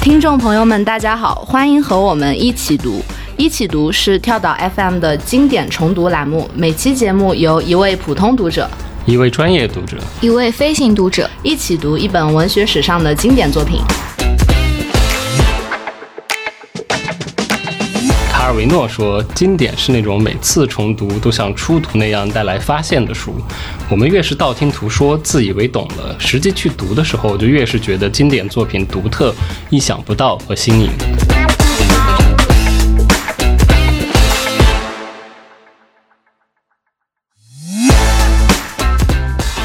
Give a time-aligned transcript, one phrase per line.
[0.00, 3.02] 听众朋友们，大家好，欢迎和我们一起读。
[3.36, 8.70] 一起读是跳岛 FM 的经典重读栏目，每期节目由一位普通读者、
[9.06, 13.80] 一位专业读者、一位飞行读者一起读一本文学史上的经典作品。
[18.54, 23.34] 维诺说：“经典是那种每次重读都像出土那样带来发现的书。
[23.90, 29.34] 我们越是道听途说、自以为懂了，实际去读的时候，就越是觉得经典作品独特、
[29.70, 30.88] 意想不到和新颖。”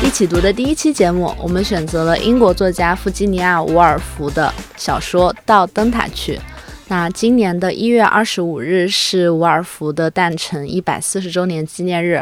[0.04, 6.36] 一起读的第一期节目，我们选择了英国作家弗吉尼亚·伍尔夫的小说《到灯塔去》。
[6.90, 12.20] 那今年的一月二十五日是伍尔夫的诞辰一百四十周年纪念日，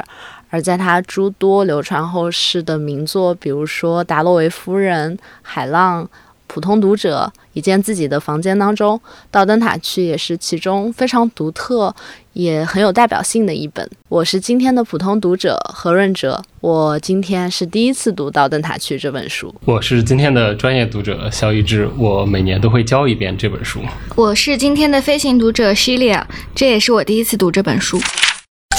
[0.50, 6.04] 而在他诸多流传后世的名作，比如说《达洛维夫人》《海浪》。
[6.48, 11.94] 普通读者一间自己的房间当中，到灯塔去也是其中非常独特
[12.34, 13.88] 也很有代表性的一本。
[14.10, 19.54] 我是今天的普通读者何润哲，我今天是第一次读到灯塔去这本书。
[19.66, 23.82] 我是今天的专业读者肖一志，我每年都会教一遍这本书。
[24.16, 26.24] 我是今天的飞行读者 Shelia，
[26.56, 28.00] 这也是我第一次读这本书。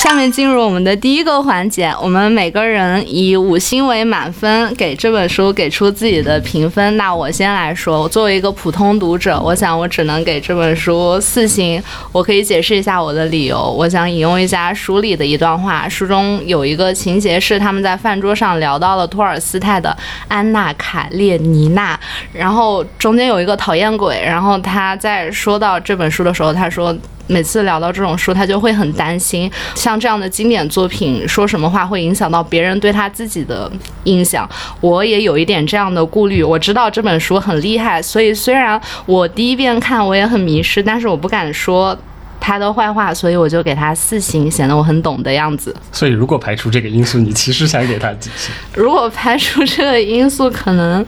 [0.09, 6.97] 下面进入我们的第一个环节，我们每个人以五星为满分，给这本书给出自己的评分。
[6.97, 11.83] 那我先来说，我作为一个普通读者，我想我只能给这本书四星。
[12.11, 13.71] 我可以解释一下我的理由。
[13.71, 19.95] 我想引用一下书里的一段话，书中有一个情节是他们在饭桌上聊到了托尔斯泰的
[20.27, 21.95] 《安娜·卡列尼娜》，
[22.33, 26.97] 然后中间有一个讨厌鬼，然后他在说到这本书的时候，他说。
[27.29, 33.71] 每次聊到这种书，他就会很担心，像这样的经典作品，说什么话会影响到别人对他自己的
[34.05, 34.49] 印象。
[34.81, 36.43] 我也有一点这样的顾虑。
[36.43, 41.97] 我知道这本书很厉害，所以虽然我第一遍看我也很迷失，但是我不敢说。
[42.41, 45.75] 他的坏话，所以我就给他四星，显得我很懂的样子。
[45.93, 48.55] 所以，如果排除这个因素，你其实想给他几星？
[48.75, 51.05] 如果排除这个因素，可能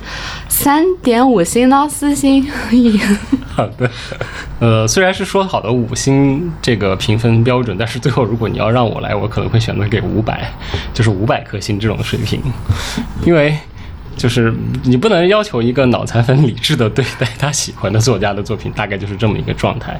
[0.48, 2.46] 三点五星到四星。
[3.54, 3.90] 好的，
[4.60, 10.52] 呃，虽然是说好的五星这个评分标准，但是最后如果你要让我来，我可能会选择给五百，
[10.94, 12.40] 就是五百颗星这种水平，
[13.26, 13.56] 因为
[14.16, 14.54] 就是
[14.84, 19.98] 你不能要求一个脑残粉理智的对待他喜欢的作家的作品，大概就是这么一个状态，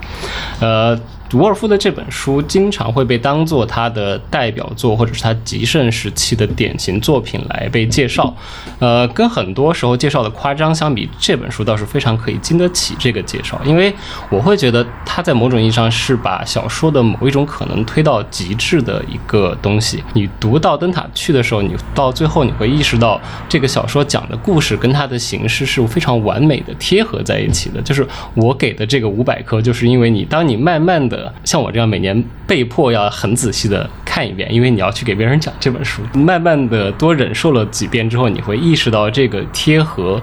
[0.60, 0.96] 呃。
[1.32, 8.34] 伍尔夫的这本书经常会被当做他的代表作，或者是他极盛时期的典型作品来被介绍。
[8.80, 13.60] 呃，跟很多时候介绍的夸张相比，这本书倒是非常可以经得起这个介绍。
[13.64, 13.94] 因为
[14.28, 20.02] 我会觉得他在某种意义上是把小说的某一种可能推到极致的一个东西。
[20.14, 27.80] 你读到灯塔去的时候，你到最后你会意识到，这个小说讲的故事跟它的形式是非常完美的贴合在一起的。
[27.82, 28.04] 就是
[28.34, 31.19] 我给的这个五百颗，就是因为你当你慢慢的。
[31.44, 40.20] 像我这样每年被迫要很仔细的看一遍，因为你要去给别人讲这本书，慢慢的多忍受了几遍之后，你会意识到这个贴合，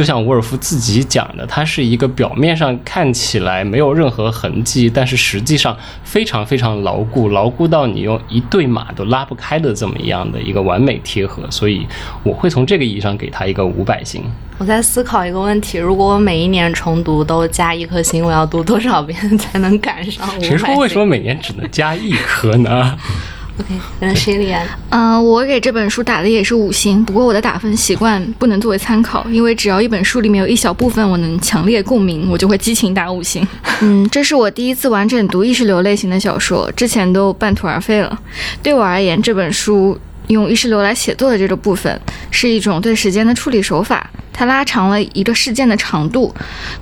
[0.00, 11.86] 就像沃尔夫自己讲的，它是一个表面上看起来没有任何痕迹，但是实际上非常非常牢固，牢固到你用一对马都拉不开的这么一样的一个完美贴合，所以
[12.22, 14.24] 我会从这个意义上给他一个五百星。
[14.56, 20.26] 我在思考一个问题：如果我每一年重读都加一颗星，我要读多少遍 才能赶上？
[20.40, 22.96] 谁说为什么每年只能加一颗呢
[23.60, 24.66] ？OK，那谁连？
[24.88, 33.46] 嗯，我给这本书打的也是五星，不过我的打分习惯不能作为参考，因为只要一本书里面有一小部分我能强烈共鸣，我就会激情打五星。
[33.82, 38.18] 嗯，这是我第一次完整读意识流类型的小说，之前都半途而废了。
[38.62, 39.98] 对我而言，这本书。
[40.30, 46.34] 用意识流来写作的这个部分，是一种对时间的处理手法，它拉长了一个事件的长度。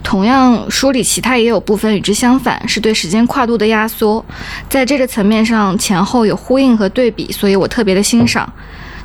[0.02, 4.24] 同样，书里其他也有部分与之相反，是对时间跨度的压缩。
[4.68, 8.50] 在这个层面上，前后有呼应和对比，所以我特别的欣赏。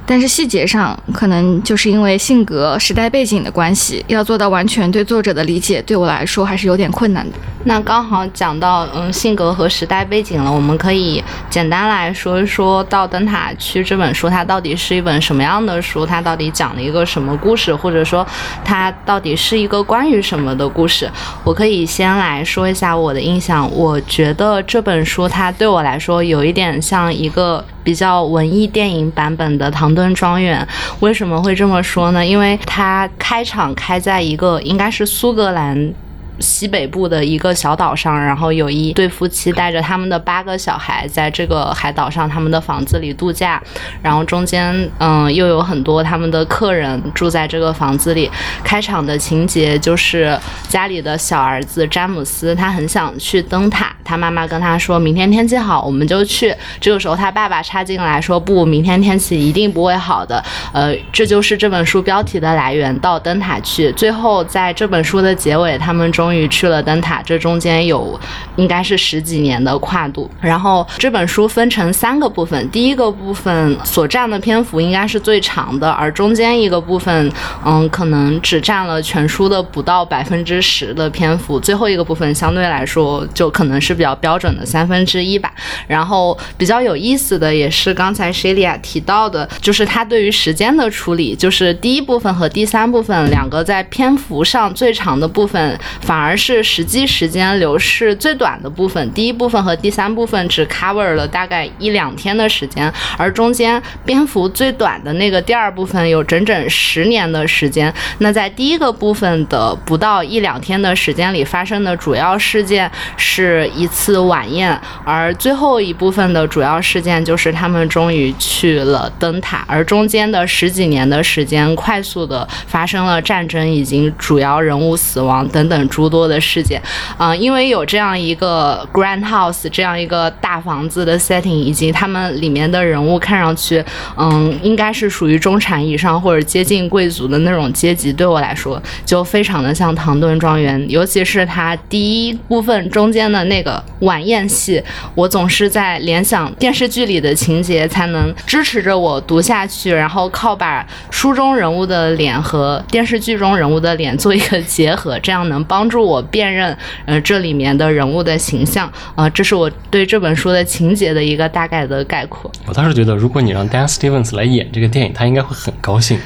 [0.06, 7.38] 但是细节上，可能就是因为性格、时代背景的关系，要做到完全对作者的理解，对我来说还是有点困难的。
[7.66, 16.06] 那刚好讲到嗯性格和时代背景了，我们可以简单来说一说到《灯塔区》这本书，它到底是一本什么样的书？
[16.06, 17.74] 它到底讲了一个什么故事？
[17.74, 18.28] 或者说
[18.66, 21.10] 它到底是一个关于什么的故事？
[21.46, 23.72] 我可以先来说一下我的印象。
[23.74, 27.64] 我觉得这本书它对我来说有一点像一个。
[27.84, 30.66] 比较文艺电影版本的《唐顿庄园》，
[31.00, 32.26] 为什么会这么说呢？
[32.26, 35.94] 因为它开场开在一个应该是苏格兰
[36.40, 43.62] 西北部的一个小岛上，然后有一对夫妻带着他们的八个小孩在这个海岛上他们的房子里度假，
[44.02, 48.30] 然后中间嗯又有很多他们的客人住在这个房子里。
[48.64, 50.38] 开场的情节就是
[50.68, 56.54] 家里的小儿子詹姆斯，他很想去灯塔，他妈妈跟他说明天天气好我们就去。
[56.80, 60.44] 这个时候他爸爸插进来说不，明天天气一定不会好的。
[60.72, 63.92] 呃，这就是这本书标题的来源，到灯塔去。
[63.94, 68.20] 最后在这本书的结尾，他们终于去了灯塔，这中间有
[68.56, 70.30] 应该是十几年的跨度。
[70.42, 77.32] 然后这本书分成三个部分，第一个部分所占的篇幅应该是最长的，而中间一个部分，
[77.66, 85.54] 嗯，可能只占了全书的不到百分之十的篇幅，最后一个部分相对来说就可能是是比较标准的三分之一吧。
[85.88, 99.12] 然后比较有意思的也是刚才 Shelia 提到的，就是他对于时间的处理，就是第一部分和第三部分两个在篇幅上最长的部分，反而是实际时间流逝最短的部分。
[99.14, 107.94] 第一部分和第三部分只 cover 了大概一两天的时间，而中间篇幅最短的那个第二部分有整整十年的时间。
[108.20, 126.82] 那在第一个部分的不到一两天的时间里发生的主要事件是一次晚宴，而最后一部分的主要事件就是他们终于去了灯塔，而中间的十几年的时间快速的发生了战争，以及主要人物死亡等等诸多的事件。
[127.18, 133.84] 嗯，因为有这样一个 grand house 这样一个大房子的 setting，以及他们里面的人物看上去，
[134.16, 144.84] 嗯，应该是属于中产以上或者接近贵族的那种阶级，对我来说就非常的像唐顿庄园，尤其是它第一部分中间的那个晚宴戏，
[145.16, 156.76] 我总是在联想电视剧里的情节，才能支持着我读下去，然后靠把书中人物的脸和电视剧中人物的脸做一个结合，这样能帮助我辨认
[157.06, 158.92] 呃这里面的人物的形象。
[159.16, 162.52] 呃，这是我对这本书的情节的一个大概的概括。
[162.66, 166.20] 我倒是觉得，如果你让 Dan Stevens 来演这个电影，他应该会很高兴。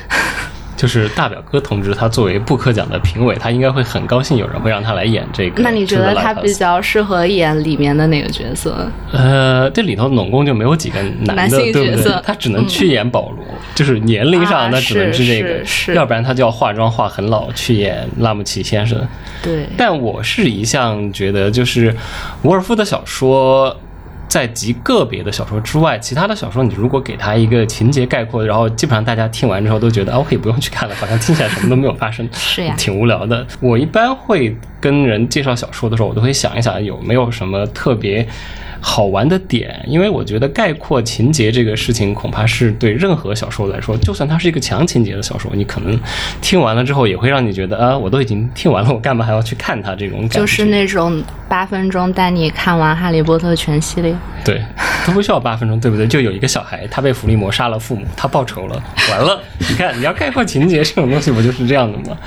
[0.78, 5.64] 就是大表哥同志，他作为布克奖的评委，他应该会很高兴有人会让他来演这个。
[5.64, 8.88] 那你觉得他比较适合演里面的哪个角色？
[9.12, 12.22] 呃，这里头总共就没有几个男的，对不对？
[12.24, 13.44] 他只能去演保罗，
[13.74, 19.06] 就是年龄上那只能是这个，要不然他就要化妆化很老去演拉姆齐先生。
[19.42, 19.66] 对。
[19.76, 21.96] 但我是一向觉得，就是
[22.44, 23.76] 伍尔夫的小说。
[24.28, 33.46] 在极个别的小说之外，其他的小说，你如果给他一个情节概括，然后基本上大家听完之后都觉得啊，我可以不用去看了，好像听起来什么都没有发生， 是呀，挺无聊的。
[33.60, 38.28] 我一般会跟人介绍小说的时候，我都会想一想有没有什么特别。
[38.80, 46.00] 好玩的点，因为我觉得概括情节这个事情，恐怕是对任何小说来说，就算它是一个强情节的小说，你可能
[46.42, 49.96] 听完了之后，也会让你觉得啊，我都已经听完了，我干嘛还要去看它？
[49.96, 54.16] 这种感觉 就是那种八分钟带你看完《哈利波特》全系列。
[54.46, 54.62] 对，
[55.06, 56.08] 都不需要八分钟，对不对？
[56.08, 58.82] 就有一个小孩，他被伏地魔杀了父母，他报仇了，
[59.12, 59.42] 完了。
[59.58, 62.18] 你看，你要概括情节这种东西，不就是这样的吗？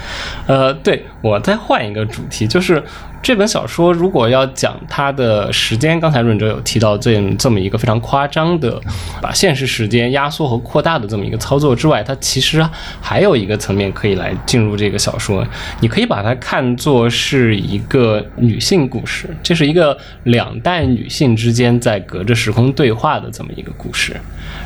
[0.46, 2.82] 呃，对我再换一个主题，就是。
[3.22, 8.80] 这本小说如果要讲它的时间，刚才润哲有提到这这么一个非常夸张的
[9.20, 12.66] 把现实时间压缩和扩大的这么一个操作之外，它其实
[13.00, 15.46] 还有一个层面可以来进入这个小说。
[15.80, 24.16] 你可以把它看作是一个女性故事，这是一个两代女性之间在隔着时空对话的这么一个故事。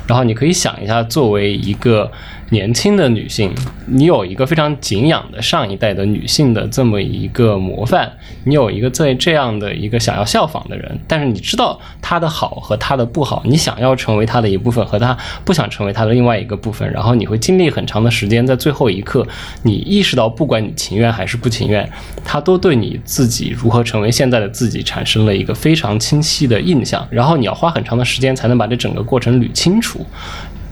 [0.07, 2.11] 然后你可以想一下，作为一个。
[2.51, 3.53] 年轻的女性，
[3.87, 8.13] 你有一个非常敬仰的上一代的女性的这么一个模范，
[8.45, 19.27] 你有一个在这样的一个想要效仿的人，但是你知道她的好和她的不好，你想要成为她的一部分，和她不想成为她的另外一个部分，然后你会经历很长的时间，在最后一刻，
[19.63, 21.91] 你意识到，不管你情愿还是不情愿，
[22.25, 30.07] 她都对你自己如何成为现在的自己产生了一个非常清晰的印象，然后你要花很长的时间才能把这整个过程捋清楚。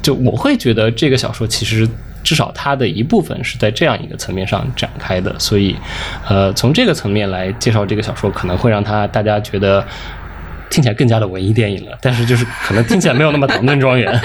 [0.02, 1.88] 就我会觉得这个小说其实
[2.24, 5.76] 至少它的一部分是在这样一个层面上展开的，所以，
[6.28, 9.84] 呃，从这个层面来介绍这个小说，可能会让他大家觉得
[10.68, 14.20] 听起来更加的文艺电影了，但是就是可能听起来没有那么 唐顿庄园。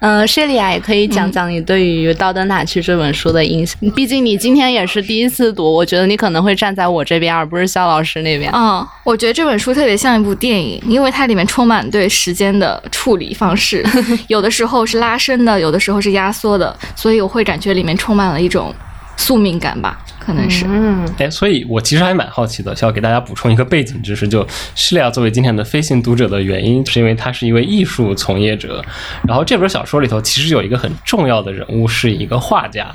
[0.00, 3.78] 嗯，谢丽亚也可以讲讲你对于《到灯塔去》这本书的印象。
[3.92, 8.50] 毕竟你今天也是第一次读，我觉得你可能会站在我这边，而不是肖老师那边。
[8.52, 13.84] 嗯，我觉得这本书特别像一部电影，因为它里面充满对时间的处理方式，
[14.28, 18.74] 有的时候是拉伸的，有的时候是压缩的，所以我会感觉里面充满了一种
[19.16, 19.98] 宿命感吧。
[20.26, 28.84] 可能是，嗯，哎，所以我其实还蛮好奇的，需要给大家补充一个背景知识，就施利亚作为今天的飞行读者的原因，是因为他是一位艺术从业者。
[29.28, 32.92] 然后这本小说里头其实有一个很重要的人物，是一个画家。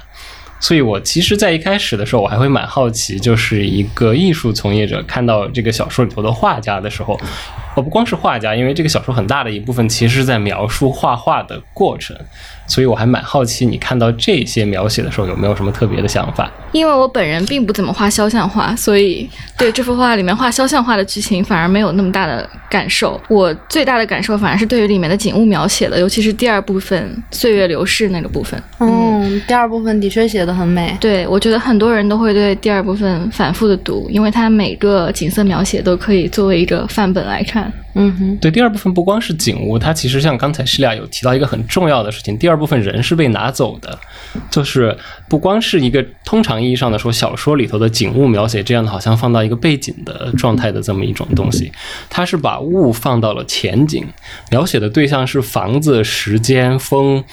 [0.59, 7.19] 所以我其实，在一开始的时候，我还会蛮好奇，就是一个艺术从业者看到这个小说里头的画家的时候，
[7.75, 12.15] 我，不光是画家，因为这个小说很大的一部分其实是在描述画画的过程，
[12.71, 16.49] 所以我还蛮好奇，你看到这些描写的时候，有没有什么特别的想法？
[16.71, 23.19] 因为我本人并不怎么画肖像画，所以对这幅画里面画肖像画的剧情反而没有那么大的感受。
[23.27, 28.57] 我最大的感受反而是对于里面的景物描写的，尤其是第二部分岁月流逝那个部分。
[28.79, 30.95] 嗯，第二部分的确写的很美。
[31.01, 37.69] 对，我觉得很多人都会对第二部分反复的读，因为它每个景色描写都可以作为一个范本来看。
[37.93, 43.97] 嗯哼，对，第二部分不光是景物，它其实像刚才施利亚有提到一个很重要的事情，第二部分人是被拿走的，
[44.51, 44.95] 就是
[45.27, 51.71] 不光是一个通常意义上的说小说里头的景物描写这样的，好像放到一个背景的状态的这么一种东西，
[52.07, 54.07] 它是把物放到了前景，
[54.51, 57.23] 描写的对象是房子、时间、风、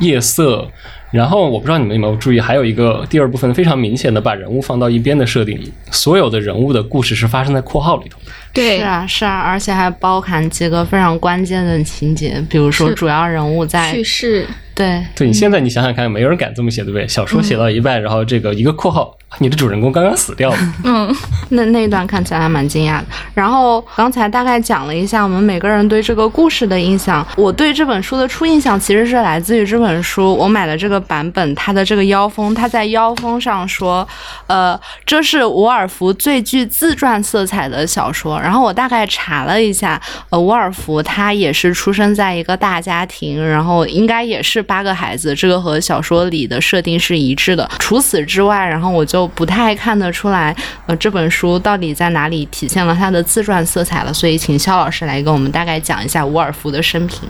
[0.00, 0.70] 夜色。
[1.10, 5.58] 然后我不知道你们有没有注意，还有一个第二部分非常明显的把人物放到一边的设定，
[5.90, 8.18] 所有的人物的故事是发生在括号里头。
[8.52, 14.46] 对，是啊，是啊，而且还包含几个非常关键的情节，比如说主要人物在去世。
[14.74, 17.08] 对对你现在你想想看，没有人敢这么写，对不对？
[17.08, 20.58] 小说写到一半，然后这个一个括号，你的主人公刚刚死掉了。
[20.84, 21.14] 嗯，
[21.50, 23.06] 那那一段看起来还蛮惊讶的。
[23.34, 27.26] 然后刚才大概讲了一下我们每个人对这个故事的印象。
[27.36, 34.06] 我对这本书的初印象其实是来自于这本书，我买的这个版本，它的这个腰封，它在腰封上说，
[34.46, 38.40] 呃，这是伍尔夫最具自传色彩的小说。
[38.40, 47.68] 然后我大概查了一下，呃，伍尔夫他也是出生在一个大家庭，然后应该也是八个孩子，这个和小说里的设定是一致的。
[47.78, 50.54] 除此之外，然后我就就不太看得出来，
[50.84, 54.12] 呃，这本书到底在哪里体现了他的自传色彩了。
[54.12, 57.26] 所以，请肖老师来跟我们大概讲一下伍尔夫的生平。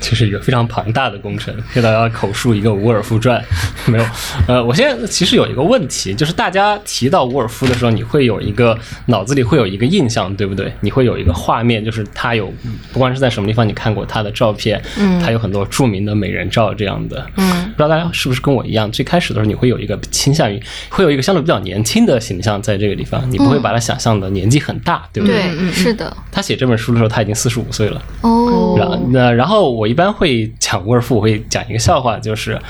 [0.00, 3.42] 这是一个非常庞大的工程，给大家口述一个伍尔夫传，
[3.86, 4.04] 没有。
[4.46, 10.72] 呃，我现在其实有一个问题，就是大家提到伍尔夫的时候，你会有一个脑子里会有一个印象，对不对？
[10.80, 12.52] 你会有一个画面，就是他有，
[12.92, 17.26] 不管是在什么地方你看过他的照片，嗯他有很多著名的美人照这样的。
[17.36, 25.42] 嗯不知道大家是不是跟我一样，最开始的时候你会有一个倾向于，会有一个相对比较年轻的形象在这个地方，你不会把他想象的年纪很大，对不对？
[25.56, 26.14] 对，是的。
[26.30, 28.02] 他写这本书的时候，他已经四十五岁了。
[28.22, 32.60] 哦然那然后我一般会讲沃尔夫，我会讲一个笑话，就是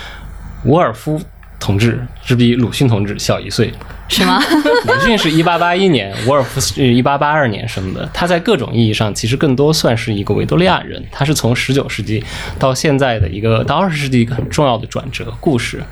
[0.64, 1.20] 沃尔夫
[1.58, 3.72] 同志只比鲁迅同志小一岁。
[4.08, 4.42] 是吗？
[4.86, 8.08] 鲁迅是一八八一年， 伍尔夫是一八八二年生的。
[8.12, 12.24] 他在各种意义上其实更多算是一个维多利亚人，他是从十九世纪
[12.58, 15.82] 到现在的一个到二十世纪一个很重要的转折故事。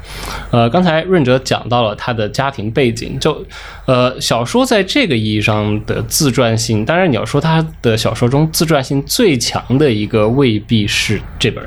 [0.50, 3.44] 呃，刚才润哲讲到了他的家庭背景，就
[3.84, 11.62] 呃小说在这个意义上的自传性，当然你要说他的小说中自传性最强的一个未必是这本。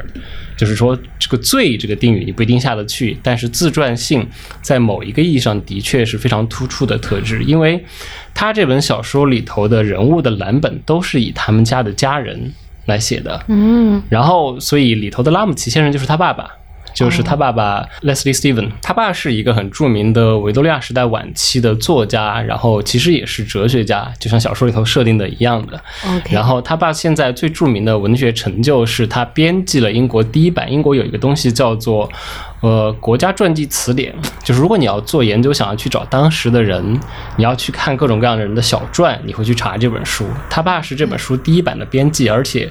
[0.57, 4.27] 就是说，这个“罪”这个定语你不一定下得去，但是自传性
[4.61, 7.83] 在某一个意义上的确是非常突出的特质，因为
[8.33, 12.53] 他这本小说里头的人物的蓝本都是以他们家的家人
[12.85, 16.49] 来写的，嗯然后所以里头的拉姆齐先生就是他爸爸。
[16.99, 25.81] 就是他爸爸 Leslie Stephen，他爸是一个很著名的维多利亚时代晚期的作家，然后其实也是哲学家，就像小说里头设定的一样的。
[26.29, 30.69] 然后他爸现在最著名的文学成就是他编辑了英国第一版。
[30.69, 32.09] 英国有一个东西叫做
[32.59, 34.13] 呃国家传记词典，
[34.43, 36.99] 就是如果你要做研究，想要去找当时的人，
[37.37, 40.27] 你要去看各种各样的人的小传，你会去查这本书。
[40.49, 42.69] 他爸是这本书第一版的编辑，而且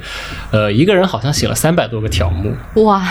[0.51, 2.55] 呃一个人好像写了三百多个条目。
[2.85, 3.03] 哇，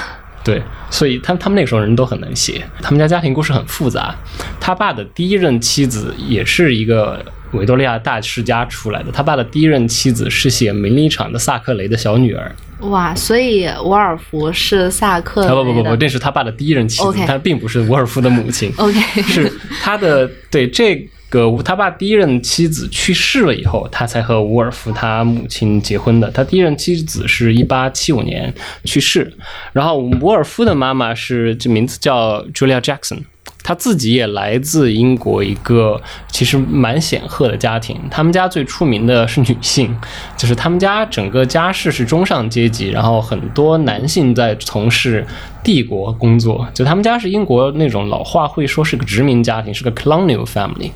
[0.47, 4.15] 对，所以他他们那个时候人都很能写，他们家家庭故事很复杂。
[4.61, 12.49] 他爸的第一任妻子也是一个维多利亚大世家出来的，他爸的第一任妻子是写《名利场》的萨克雷的小女儿。
[12.79, 18.71] 哇，所以伍尔夫是萨克啊不不不不，雷的这是他爸的第一任妻子她并不是伍尔夫的母亲。
[18.77, 19.51] OK，是
[19.81, 20.95] 他的对这
[21.29, 26.29] 个他爸第一任妻子去世了以后，他才和伍尔夫他母亲结婚的。
[26.31, 28.53] 他第一任妻子是一八七五年
[28.83, 29.33] 去世，
[29.73, 33.23] 然后伍尔夫的妈妈是这名字叫 Julia Jackson。
[33.63, 39.93] 他自己也来自英国一个其实蛮显赫的家庭，他们家最出名的是女性，
[40.37, 45.25] 就是他们家整个家世是中上阶级，然后很多男性在从事
[45.67, 50.89] 帝国工作，就他们家是英国那种老话会说是个殖民家庭，是个 colonial family。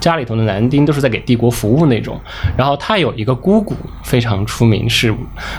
[0.00, 2.20] 家里头的男丁都是在给帝国服务那种，
[2.56, 5.14] 然后他有一个姑姑非常出名，是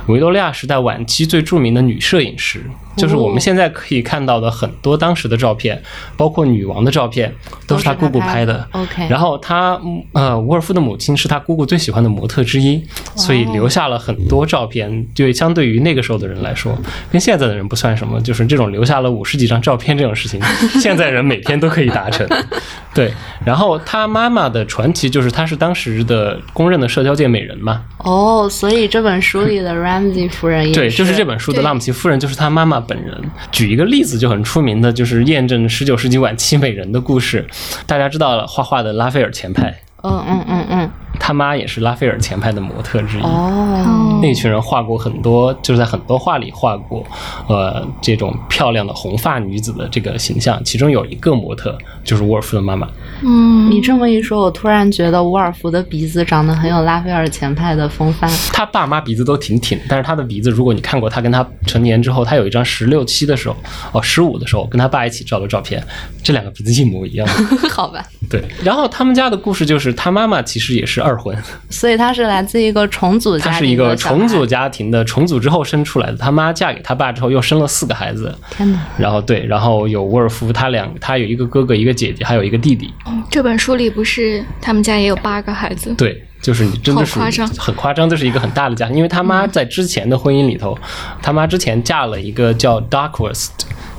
[0.07, 2.63] 维多利亚时代晚期最著名的女摄影师，
[2.95, 5.81] 就是我们现在可以看到的很多当时的照片，
[6.15, 7.33] 包括女王的照片，
[7.67, 8.65] 都是他姑姑拍的。
[8.71, 9.77] OK，然后他
[10.13, 12.81] 呃，伍尔夫的母亲是他姑姑最喜欢的模特之一，
[13.17, 15.05] 所以留下了很多照片。
[15.13, 16.73] 对，相对于那个时候的人来说，
[17.11, 20.41] 跟现在的人不算什么，就是这种留下了五十几张照片这种事情，
[20.81, 22.27] 现在人每天都可以达成。
[22.93, 23.13] 对，
[23.45, 27.83] 然后他妈妈的传奇就是她是当时的公认的社交界美人嘛。
[27.99, 33.15] 哦，所以这本书里的 Ramsey 夫人也对，就是这本书的拉姆齐夫人就是他妈妈本人。
[33.51, 37.45] 举一个例子就很出名的，就是验证十九世纪晚期美人的故事。
[37.85, 43.21] 大家知道了画画的拉斐尔前派，嗯嗯嗯嗯，他妈也是拉斐尔前派的模特之一。
[43.21, 47.05] 哦，那群人画过很多，就是在很多画里画过，
[47.47, 50.61] 呃，这种漂亮的红发女子的这个形象。
[50.63, 52.87] 其中有一个模特就是沃尔夫的妈妈，
[53.23, 58.29] 嗯，你这么一说，我突然觉得沃尔夫的鼻子长得很有拉斐尔前派的风范。
[58.53, 63.55] 他爸妈鼻子都挺挺，但是他的鼻子，如果你看过他跟他成年之后，他有一张十六七的时候，
[63.91, 65.83] 哦，十五的时候跟他爸一起照的照片，
[66.23, 67.27] 这两个鼻子一模一样。
[67.69, 71.35] 好吧，对，然后他们家的故事就是他妈妈其实也是二婚，
[71.69, 74.45] 所以他是来自一个重组家庭的她是一个重组。
[74.45, 76.17] 家庭的，重组之后生出来的。
[76.17, 78.79] 他妈嫁给他爸之后又生了四个孩子，天哪！
[78.97, 82.91] 然后对，然后有沃尔夫，他两他有一个哥哥一个姐姐，还有一个弟弟。
[83.29, 85.93] 这本书里不是他们家也有八个孩子？
[85.95, 90.77] 对，就是你真的是夸张很夸张，这是一个很大的家庭，因为他妈在之前的婚姻里头，
[91.21, 93.49] 他妈之前嫁了一个叫 Darkworth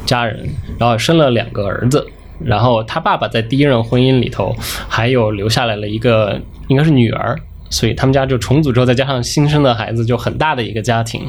[0.04, 0.48] 家人，
[0.78, 2.06] 然后生了两个儿子。
[2.42, 4.56] 然后他爸爸在第一任婚姻里头
[4.88, 7.36] 还有留下来了一个应该是女儿，
[7.70, 11.22] 所以他们家就重组之后，再加上新生的孩子，就很大的一个家庭。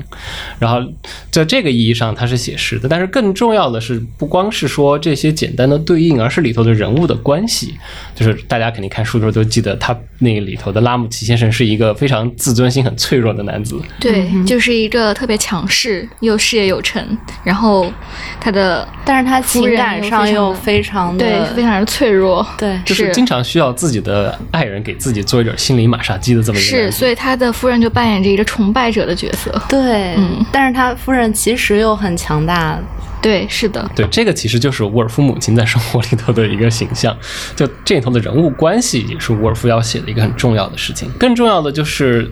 [0.60, 0.86] 然后
[1.30, 7.76] 在这个意义上，它是写实的，但是更重要的是，不光是说这些简单的对应，而是里头的人物的关系。
[8.16, 13.80] 就是大家肯定看书的时候都记得，他那个里头的拉姆齐先生是一个非常自尊心很脆弱的男子。
[14.00, 17.92] 对，就是一个特别强势又事业有成，然后
[18.40, 29.52] 他的但是他情感上又非常的对非常的脆弱，对就是是经常需要自己的爱人给自己做一点心理马杀鸡的这么一个是，所以他的夫人就扮演着一个崇拜者的角色。
[29.68, 32.80] 对，嗯但是他夫人其实又很强大，
[33.22, 37.16] 对，是的，对，这个其实就是沃尔夫母亲在生活里头的一个形象，
[37.56, 41.10] 就这里头的人物关系也是沃尔夫要写的一个很重要的事情。
[41.20, 42.32] 更重要的就是。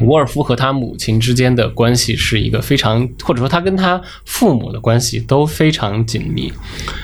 [0.00, 6.52] 沃尔夫和他母亲之间的关系是一个非常，或者说他跟他父母的关系都非常紧密。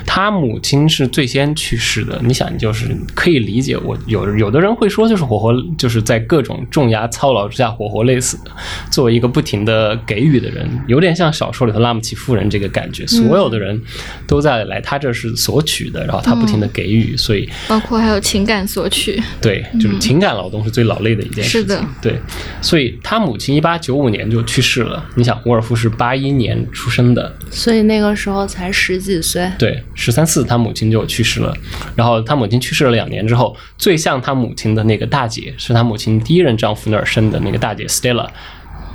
[0.06, 8.50] 他母亲是最先去世的，你想，就是可以理解我有有的人会说，就是活活就是在各种重压操劳之下活活累死的。
[8.90, 13.80] 作为一个不停的给予的人，有点像小说里头拉姆齐夫人这个感觉，所有的人
[14.26, 19.22] 都在来他这是索取的，然后他不停的给予，所以包括还有情感索取。
[19.40, 21.60] 对，就是情感劳动是最劳累的一件事情。
[21.62, 22.18] 是的对，
[22.60, 25.04] 所以他母亲一八九五年就去世了。
[25.14, 29.50] 你想，沃尔夫是八一年出生的，所以那个时候才十几岁。
[29.58, 31.56] 对，十三四他母亲就去世了。
[31.94, 38.28] 然后他母亲去世了两年之后，最像他母亲的那个大姐，是他母亲第一任丈夫那儿生的那个大姐 Stella，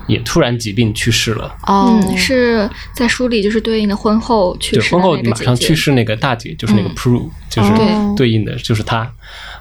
[0.08, 1.54] 也突然疾病去世了。
[1.68, 9.12] 哦，嗯，是在书里就是对应的婚后去，世的婚后马上去世那个大姐就是那个嗯 Prue，、就是哦对应的就是她。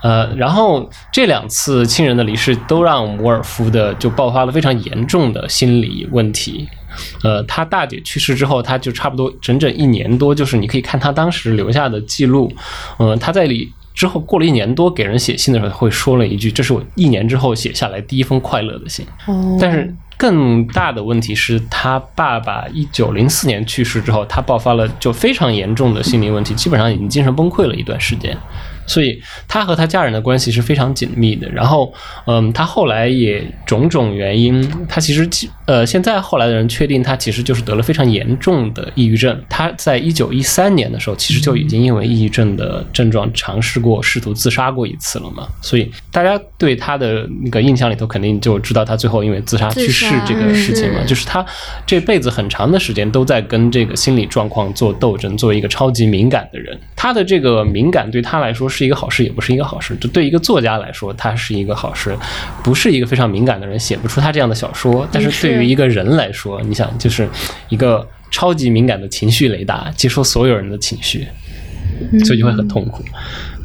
[0.03, 6.69] 呃，然后这两次亲人的离世都让摩尔夫的就爆发了非常严重的心理问题。
[7.23, 12.51] 呃，他大姐去世之后，他就差不多整整一年多，就是你可以看他当时留下的记录，
[12.99, 28.37] 嗯、他在里之后过了一年多给人写信的时候，会说了一句：“这是我一年之后写下来第一封快乐的信。”哦但是更大的问题是他爸爸一九零四年去世之后，他爆发了就非常严重的心理问题，基本上已经精神崩溃了一段时间。
[28.87, 31.49] 所以他和他家人的关系是非常紧密的。
[31.51, 31.93] 然后，
[32.27, 35.29] 嗯，他后来也种种原因，他其实
[35.67, 39.39] 呃，现在后来的人确定他其实就是得了非常严重的抑郁症。
[39.49, 45.47] 他在一九一三年的时候，其实就已经因为抑郁症的症状尝试过试图自杀过一次了嘛。
[45.61, 51.01] 所以大家对他的那个印象里头，肯定就知道他最后因为自杀去世这个事情嘛。
[51.07, 51.45] 就是他
[51.85, 55.37] 这辈子很长的时间都在跟这个心理状况做斗争。
[55.37, 59.97] 作为一个超级敏感的人，他的这个敏感对他来说是一个好事，也不是一个好事。
[59.97, 62.13] 就对一个作家来说，他是一个好事；
[62.63, 65.09] 不是一个非常敏感的人，写不出他这样的小说。
[65.11, 67.29] 但是对于一个人来说，你想，就是
[67.71, 71.27] 一个超级敏感的情绪雷达，接收所有人的情绪。
[72.25, 73.03] 所以就会很痛苦。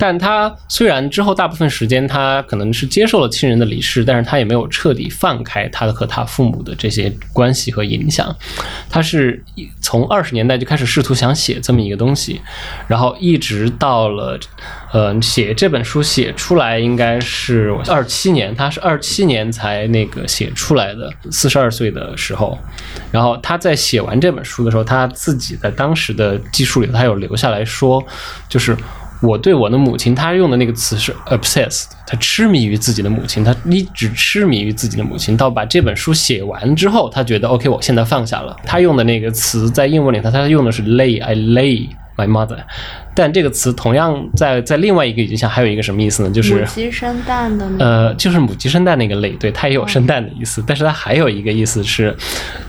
[0.02, 8.36] 但他虽然之后大部分时间他可能是接受了亲人的离世，但是他也没有彻底放开他的和他父母的这些关系和影响。
[8.90, 9.44] 他是
[9.80, 12.42] 从二十年代就开始试图想写这么一个东西，
[12.88, 14.40] 然后一直到了
[14.92, 22.58] 呃写这本书写出来应该是二七年，他是二七年才那个写出来的，四十二岁的时候。
[23.12, 28.04] 然后他在写完这本书的时候，他自己在当时的记述里，他有留下来说，
[28.50, 28.76] 就是
[29.22, 38.56] 我对我的母亲，他用的那个词是 obsessed，他痴迷于自己的母亲，他一直痴迷于自己的母亲，到把这本书写完之后，他觉得 OK，我现在放下了。
[38.66, 41.88] 他用的那个词在英文里，他他用的是 lay，I lay
[42.22, 42.58] my mother。
[43.14, 46.30] 但这个词同样在在另外一个语境下还有一个什么意思呢？
[46.30, 52.16] 就是母鸡生蛋的那个呃，就是母鸡生蛋那个类，对，它也有生蛋的意思，但是它还有一个意思是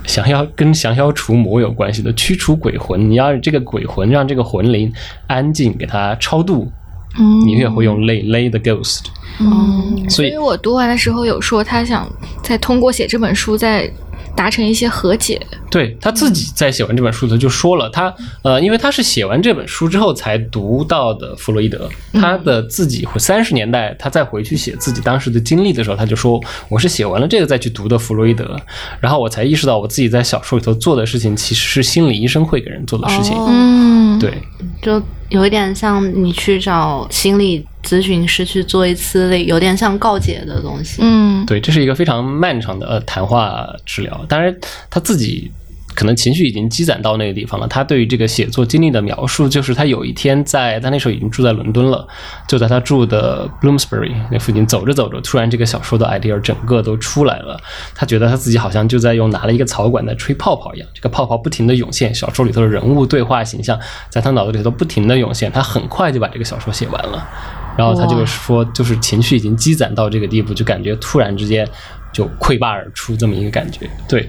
[0.05, 3.09] 想要跟降妖除魔有关系的，驱除鬼魂。
[3.09, 4.93] 你要让这个鬼魂让这个魂灵
[5.29, 6.71] 安静，给它超度，
[7.19, 9.05] 嗯你也会用 lay lay the ghost。
[9.39, 12.11] 嗯，所以所以我读完的时候有说他想
[12.43, 13.91] 再通过写这本书再
[14.35, 15.41] 达成一些和解。
[15.71, 28.61] 对他自己在写完这本书的时候就说了，他呃，因为他是写完这本书之后才读到的弗洛伊德，他的自己三十年代他再回去写自己当时的经历的时候，他就说我是写完了这个再去读的弗洛伊德，
[29.01, 33.35] 然后我才意识到我自己在小说里头做的事情其实是心理医生会给人做的事情。
[33.37, 34.35] 哦嗯，对，
[34.83, 40.99] 就有一点像你去找心理咨询师去做一次类，有点像告解的东西。
[41.01, 44.25] 嗯，对，这是一个非常漫长的呃谈话治疗。
[44.29, 44.55] 当然，
[44.89, 45.51] 他自己
[45.95, 47.67] 可能情绪已经积攒到那个地方了。
[47.67, 52.07] 他对于这个写作经历的描述，就是他有一天在他那时候已经住在伦敦了，
[52.49, 57.61] 就在他住的 Bloomsbury 那附近走着走着，突然这个小说的 idea 整个都出来了。
[57.95, 63.79] 他觉得他自己好像就在用拿了一个草管在吹泡泡一样，这个泡泡不停的涌现，小说里头的人物对话形象
[64.09, 67.27] 在他脑子里头不停的涌现，他很快就把这个小说写完了。
[67.75, 71.67] 然后他就哇说，就是情绪已经积攒到这个地步，就感觉突然之间
[72.13, 73.89] 就溃坝而出这么一个感觉。
[74.07, 74.29] 对，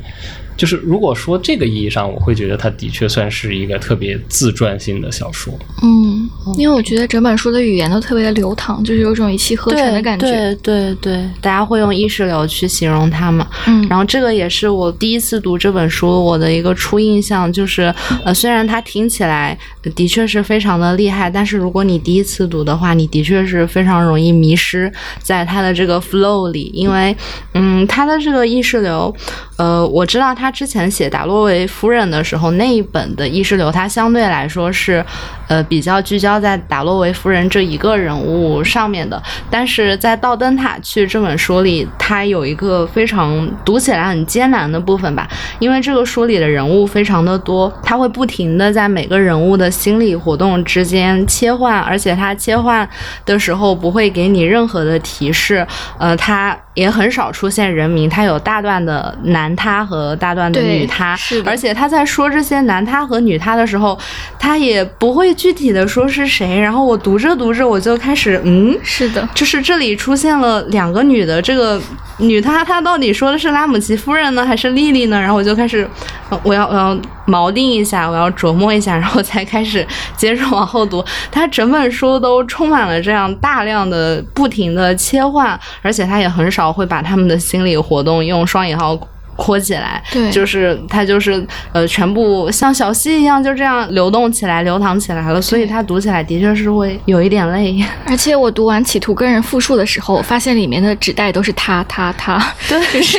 [0.56, 5.54] 就是如果说这个意义上，我会觉得它的确算是一个特别自传性的小说。
[5.82, 10.26] 嗯，因为我觉得整本书的语言都特别的流淌，就是有种一气呵成的感觉。
[10.26, 13.48] 对对对，大家会用意识流去形容它嘛。
[13.68, 27.16] 嗯，然后这个也是我第一次读这本书我的一个初印象，就是呃，虽然它听起来呃的确是非常的厉害，但是如果你第一次读的话，你的确是非常容易迷失在它的这个 flow 里，因为
[27.54, 29.14] 嗯，它的这个意识流，
[29.58, 35.02] 呃，我知道他之前写达洛维夫人的时候，那一本的意识流，它相对来说是
[35.48, 45.26] 呃比较聚焦在达洛维夫人这一个人物上面的，但是在《倒灯塔去》这本书里，它有一个非常读起来很艰难的部分吧，
[45.60, 52.86] 因为这个书里的人物非常的多，它会不停的在每个人物的心理活动之间切换，而且它切换
[53.26, 55.66] 的时候不会给你任何的提示，
[55.98, 63.98] 呃，它也很少出现人名，他有大段的男他和大段的女他，是而且他在说这些男他和女他的时候，
[64.40, 68.78] 他也不会具体的说是谁，然后我读着读着我就开始嗯。
[68.84, 71.82] 是的，就是这里出现了两个女的，这个
[72.18, 75.20] 女她她到底说的是拉姆齐夫人呢，还是莉莉呢？
[75.20, 75.88] 然后我就开始，
[76.30, 81.04] 呃我要我要锚定一下，我要琢磨一下，然后才开始接着往后读。
[81.32, 88.98] 他整本书都充满了这样大量的不停的切换，而且他也很少会把他们的心理活动用双引号。
[89.36, 97.84] 扩起来，对就是它就是呃，全部像小溪一样就这样流动起来、流淌起来了，所以它读起来的确是会有一点累。
[98.06, 102.38] 而且我读完《企图跟人复述》的时候，我发现里面的指代都是他他他，
[102.70, 103.18] 对，就是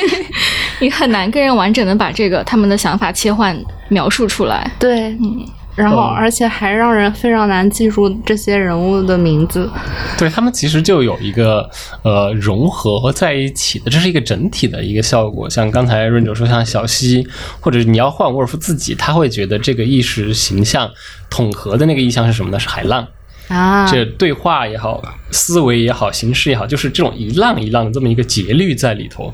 [0.78, 4.70] 你很难跟人完整的把这个他们的想法切换描述出来。
[4.78, 9.70] 对，嗯，然后嗯而且还让人非常难记住这些人物的名字。
[10.16, 11.68] 对他们其实就有一个
[12.02, 15.48] 呃融合在一起的，这是一个整体的一个效果。
[15.50, 17.26] 像刚才润九说，像小西，
[17.60, 20.90] 或者你要换沃尔夫自己，他会觉得这个意识形象
[21.28, 22.58] 统合的那个意象是什么呢？
[22.58, 23.06] 是海浪。
[23.48, 25.02] 啊，这对话也好，
[25.34, 29.32] 思维也好，形式也好，就是这种一浪一浪的这么一个节律在里头。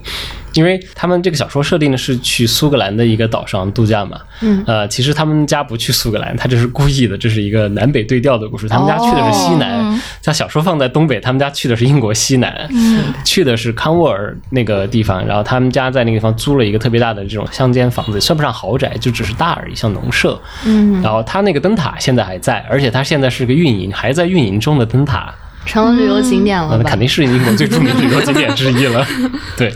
[0.54, 8.68] 因为他们这个小说设定的是去苏格兰的一个岛上度假嘛，嗯呃，其实他们家不去苏格兰，他这是故意的，这是一个南北对调的故事。
[8.68, 20.36] 他们家去的是西南，哦他小说放在东北，他们家去的是英国西南，嗯去的是康沃尔那个地方，然后他们家在那个地方租了一个特别大的这种乡间房子，算不上豪宅，就只是大而已，像农舍。
[20.64, 25.32] 嗯，然后他那个灯塔现在还在，而且他现在是个运营，还在运营中的灯塔。
[25.66, 26.88] 成了旅游景点了那？
[26.88, 29.06] 肯定是英国最著名的旅游景点之一了。
[29.56, 29.74] 对，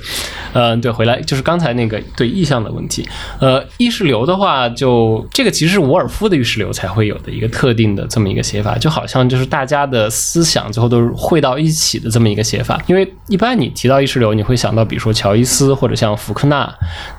[0.55, 3.07] 嗯，对，回来就是刚才那个对意象的问题。
[3.41, 12.81] 呃，意识流的话就，这个其实是沃尔夫的意识流才会有的一个特定的这么一个写法，就好像就是大家的思想最后都是汇到一起的这么一个写法。
[12.87, 16.73] 因为一般你提到意识流，你会想到比如说乔伊斯或者像福克纳，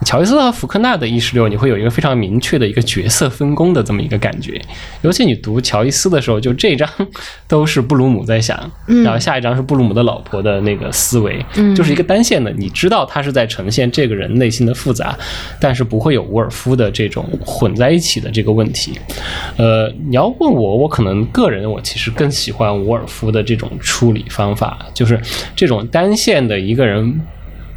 [0.05, 4.61] 乔伊斯和福克纳的意识流，你会有一个非常明确的一个角色分工的这么一个感觉。
[5.01, 6.89] 尤其你读乔伊斯的时候，就这一章
[7.47, 8.57] 都是布鲁姆在想，
[9.03, 11.43] 然后下一章是布鲁姆的老婆的那个思维，
[11.75, 15.17] 就是一个单线的，你知道他是在呈现这个人内心的复杂，
[15.59, 18.97] 但是不会有伍尔夫的这种混在一起的这个问题。
[19.57, 25.19] 呃，你要问我，我可能个人我其实更喜欢伍尔夫的这种处理方法，就是
[25.55, 27.19] 这种单线的一个人。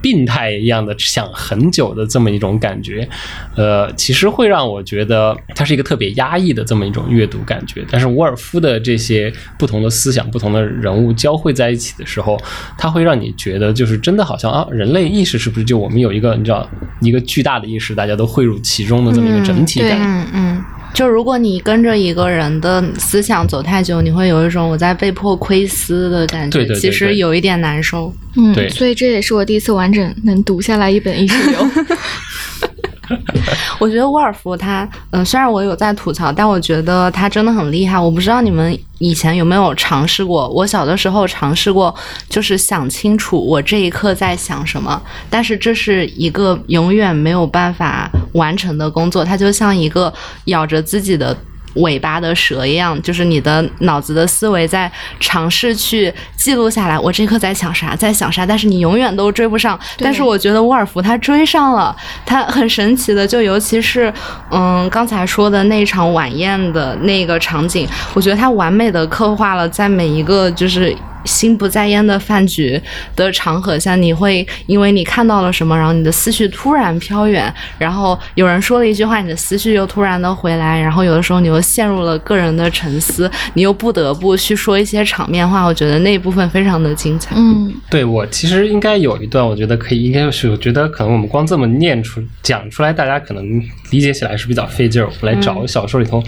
[0.00, 3.08] 病态一样的想很久的这么一种感觉，
[3.56, 7.84] 呃，其实会让我觉得它是一个特别压抑的这么一种阅读感觉。
[7.90, 12.40] 但是沃尔夫的这些不同的思想、不同的人物交汇在一起的时候，
[12.76, 16.68] 它会让你觉得就是真的好像啊，人类意识是不是就我们有一个你知道
[17.00, 19.98] 一个巨大的意识，大家都汇入其中的这么一个整体感？
[20.00, 20.64] 嗯嗯。
[20.94, 28.12] 就如果你跟着一个人的思想走太久，你会有一种我在被迫窥私的感觉，其实有一点难受。
[28.36, 31.58] 嗯，所以这也是我第一次完整能读下来一本意识流。
[33.78, 37.98] 我觉得沃尔夫他，嗯，虽然我有在吐槽，但我觉得他真的很厉害。
[37.98, 41.94] 我不知道你们以前有没有尝试过，我小的时候尝试过，
[42.28, 45.00] 就是想清楚我这一刻在想什么。
[45.30, 50.12] 但是这是一个永远没有办法完成的工作，它就像一个
[50.46, 51.36] 咬着自己的。
[51.78, 59.78] 尾巴的蛇一样，就是你的脑子的思维在尝试去记录下来，我这刻在想啥，在想啥，但是你永远都追不上。
[59.98, 64.12] 但是我觉得沃尔夫他追上了，他很神奇的，就尤其是
[64.50, 70.96] 嗯刚才说的那场晚宴的那个场景，我觉得他完美的刻画了在每一个就是。
[71.28, 72.80] 心不在焉的饭局
[73.14, 85.64] 的场合下，你会因为你看到了什么，然后你的思绪突然飘远，然后有人说了一句话，你的思绪又突然的回来，然后有的时候你又陷入了个人的沉思，你又不得不去说一些场面话。
[85.64, 87.34] 我觉得那一部分非常的精彩。
[87.36, 95.08] 嗯，对我其实应该有一段，我觉得可以，应该是我觉得可能我们光这么念出讲出来，大家可能理解起来是比较费劲儿。
[95.20, 96.22] 我来找小说里头。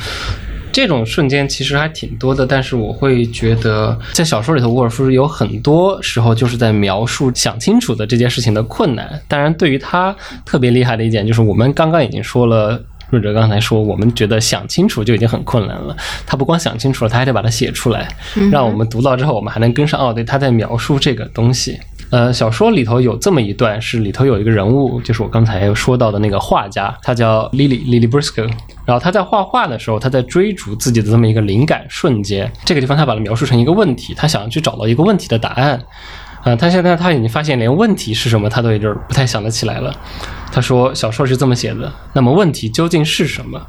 [0.72, 9.20] 这种瞬间其实还挺多的，但是我会觉得，在小说里头，沃尔夫有很多时候就是在描述想清楚的这件事情的困难。
[9.28, 12.80] 当然，对于他特别厉害的一点，就是我们刚刚已经说了，
[13.10, 15.96] 润哲刚才说，我们觉得想清楚就已经很困难了。
[16.26, 18.08] 他不光想清楚了，他还得把它写出来，
[18.50, 20.00] 让我们读到之后，我们还能跟上。
[20.00, 21.78] 哦，对，他在描述这个东西。
[22.10, 28.50] 呃，小说里头有这么一段，是里头有一个人物，就是我刚才说到的那个画家，他叫 Lily Lily Briscoe。
[28.84, 32.50] 然后他在画画的时候，他在追逐自己的这么一个灵感瞬间。
[32.64, 35.80] 这个地方他把它描述成一个问题，他想要去找到一个问题的答案。
[36.42, 39.94] 啊，他现在他已经发现连问题是什么他都有点不太想得起来了。
[40.50, 43.60] 他说小说是这么写的，那么问题究竟是什么？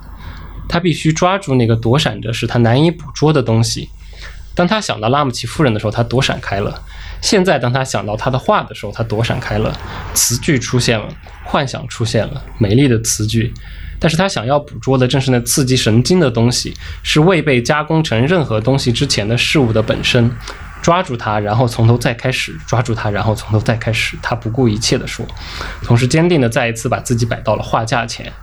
[0.67, 3.89] 他必须抓住那个躲闪着使他难以捕捉的东西。
[4.55, 6.81] 当他想到拉姆齐夫人的时候，他躲闪开了。
[7.21, 9.71] 现在，当他想到他的画的时候，他躲闪开了。
[10.13, 11.07] 词句出现了，
[11.45, 13.53] 幻想出现了，美丽的词句。
[13.99, 20.29] 但是他想要捕捉的正是那刺激神经的东西，是未被加工成任何东西之前的事物的本身。
[20.81, 24.17] 抓住它，然后从头再开始；抓住它，然后从头再开始。
[24.19, 25.23] 他不顾一切地说，
[25.83, 28.33] 同时坚定地再一次把自己摆到了画架前。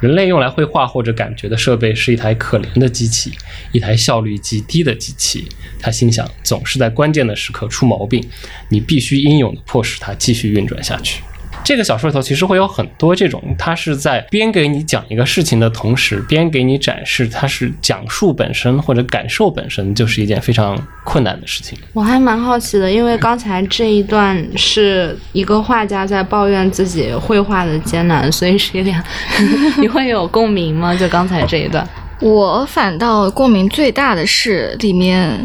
[0.00, 3.32] 人类用来绘画或者感觉的设备是一台可怜的机器，
[3.72, 5.48] 一台效率极低的机器。
[5.78, 8.22] 他心想，总是在关键的时刻出毛病，
[8.68, 11.22] 你必须英勇地迫使它继续运转下去。
[11.66, 21.76] 这个小说里头其实会有很多这种，它是在边给你讲一个事情的同时，边给你展示它是讲述本身或者感受本身就是一件非常困难的事情。
[21.92, 29.02] 我还蛮好奇的，因为刚才这一段是一个画家在抱怨自己绘画的艰难，所以是有点
[29.82, 30.94] 你会有共鸣吗？
[30.94, 31.84] 就刚才这一段，
[32.20, 35.36] 我反倒共鸣最大的是里面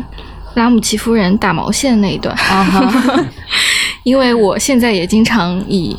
[0.54, 3.26] 拉姆齐夫人打毛线那一段啊，
[4.06, 5.98] 因为我现在也经常以。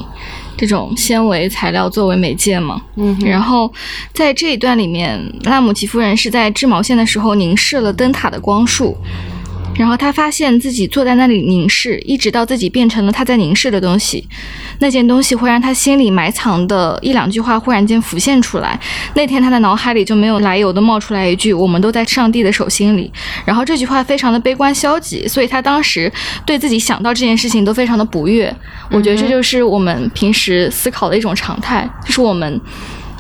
[0.63, 3.69] 这种纤维材料作为媒介嘛，嗯，然后
[4.13, 8.97] 在这一段里面，拉姆齐夫人是在织毛线的时候凝视了灯塔的光束。
[9.75, 14.27] 然后他发现自己坐在那里凝视，一直到自己变成了他在凝视的东西。
[14.79, 18.79] 那件东西会让他心里埋藏的一两句话忽然间浮现出来。
[19.15, 23.11] 那天他的脑海里就没有来由的冒出来一句“我们都在上帝的手心里”。
[23.45, 26.13] 然后这句话非常的悲观消极，所以他当时
[26.45, 28.55] 对自己想到这件事情都非常的不悦。
[28.91, 32.61] 我觉得这就是我们平时思考的一种常态，就是我们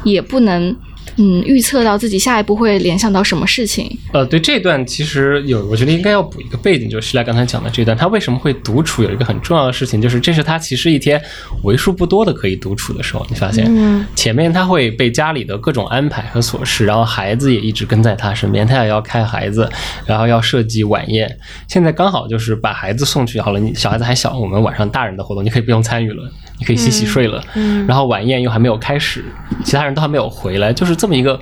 [0.05, 0.77] 也不能。
[1.17, 3.91] 嗯，预测到自己下一步会联想到什么事情？
[4.13, 9.03] 呃，对这段其实有，我觉得应该要补一个背景，就是希莱刚才讲的这段，他为什么会独处？
[9.03, 11.21] 有一个很重要的事情，就是这是他其实一天
[11.63, 13.27] 为数不多的可以独处的时候。
[13.29, 19.69] 你发现，前面他会被家里的各种安排和琐事，然后孩子也一直跟在他身边，他也要看孩子，
[20.07, 21.39] 然后要设计晚宴。
[21.69, 26.31] 现在刚好就是把孩子送去好了，你小孩子还小，我们晚上大人的活动你可以不用参与了。
[26.59, 29.25] 你可以洗洗睡了，嗯，然后晚宴又还没有开始，
[29.65, 31.41] 其他人都还没有回来，就是这么一个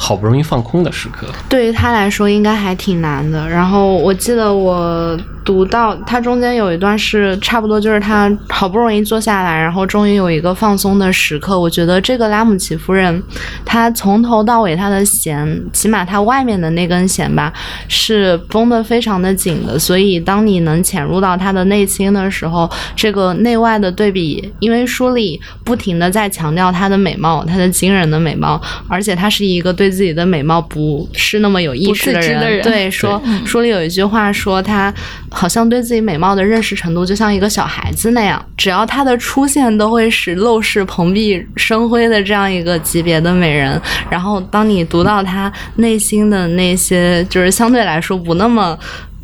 [0.00, 1.26] 好不容易放空的时刻。
[1.48, 3.46] 对于他来说，应该还挺难的。
[3.48, 5.18] 然后我记得我。
[5.44, 11.58] 读到它中间有一段是差不多就是他好不容易坐下来，然后终于有一个放松的时刻。
[11.58, 13.22] 我觉得这个拉姆齐夫人，
[13.64, 17.50] 她从头到尾她的弦，起码她外面的那根弦吧，
[17.88, 19.78] 是绷得非常的紧的。
[19.78, 32.62] 所以当你能潜入到她的内心的时候，这个内外的对比，因为书里不停的在强调她的美貌，她的惊人的美貌，而且她是一个对自己的美貌不是那么有意识的人。
[32.62, 34.92] 对，说书里有一句话说她。
[35.30, 43.80] 好像对自己美貌的认识程度就像一个小孩子那样，只要他的出现都会使陋室蓬荜生辉的这样一个级别的美人。
[44.10, 48.76] 然后当你读到他内心的那些，就是相对来说不那么。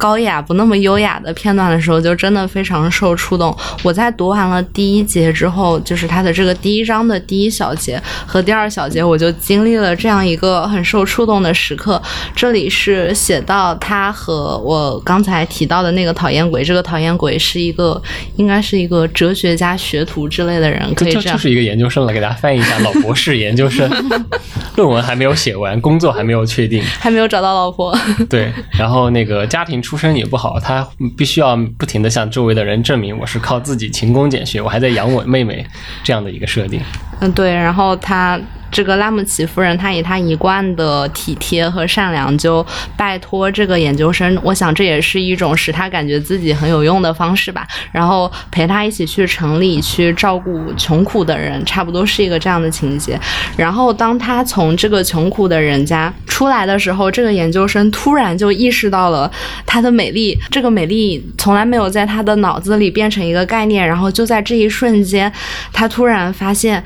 [0.05, 3.57] 高雅不那么优雅的片段的时候，就真的非常受触动。
[3.83, 12.03] 我在读完了第一节之后，就是他的这个第一章的第一小节和第二小节，我就经历了这样一个很受触动的时刻。
[12.37, 17.99] 这里是写到他和我刚才提到的那个讨厌鬼，这个讨厌鬼是一个
[18.37, 23.91] 应该是一个哲学家学徒之类的人，可以这样，就是一个研究生了，给大家翻译一下，老博士研究生，
[24.77, 27.99] 论文还没有写完，工作还没有确定，还没有找到老婆。
[28.29, 29.94] 对，然后那个家庭出。
[29.95, 30.85] 出身也不好，他
[31.17, 35.65] 必须要不停的向周围的人证明我是靠自己勤工俭学，我还在养我妹妹
[36.03, 36.81] 这样的一个设定。
[37.21, 38.41] 嗯，对，然后他。
[38.75, 44.37] 这个拉姆齐夫人，她以她一贯的体贴和善良，就拜托这个研究生。
[44.43, 47.65] 我想这也是一种使他感觉自己很有用的方式吧。
[47.93, 53.17] 然后陪他一起去城里去照顾穷苦的人，差不多是一个这样的情节。
[53.57, 59.31] 然后当他从这个穷苦的人家出来的时候，这个研究生突然就意识到了
[59.65, 60.37] 她的美丽。
[60.51, 63.87] 这个美丽从来没有在他的脑子里变成一个概念。
[63.87, 65.33] 然后就在这一瞬间，
[65.73, 66.83] 他突然发现。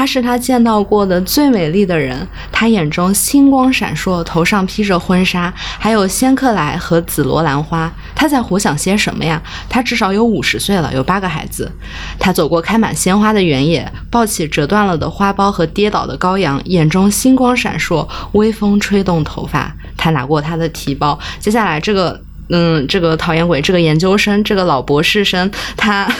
[0.00, 7.92] 她是他见到过的最美丽的人，她眼中星光闪烁，头上披着婚纱，还有仙客来和紫罗兰花。
[8.14, 9.42] 他在胡想些什么呀？
[9.68, 11.70] 他至少有五十岁了，有八个孩子。
[12.18, 19.70] 他走过开满鲜花的原野，抱起折断了的花苞和跌倒的羔羊，眼中星光闪烁，微风吹动头发。
[19.98, 21.18] 他拿过他的提包。
[21.38, 26.10] 接下来这个，嗯，这个讨厌鬼，这个研究生，这个老博士生，他。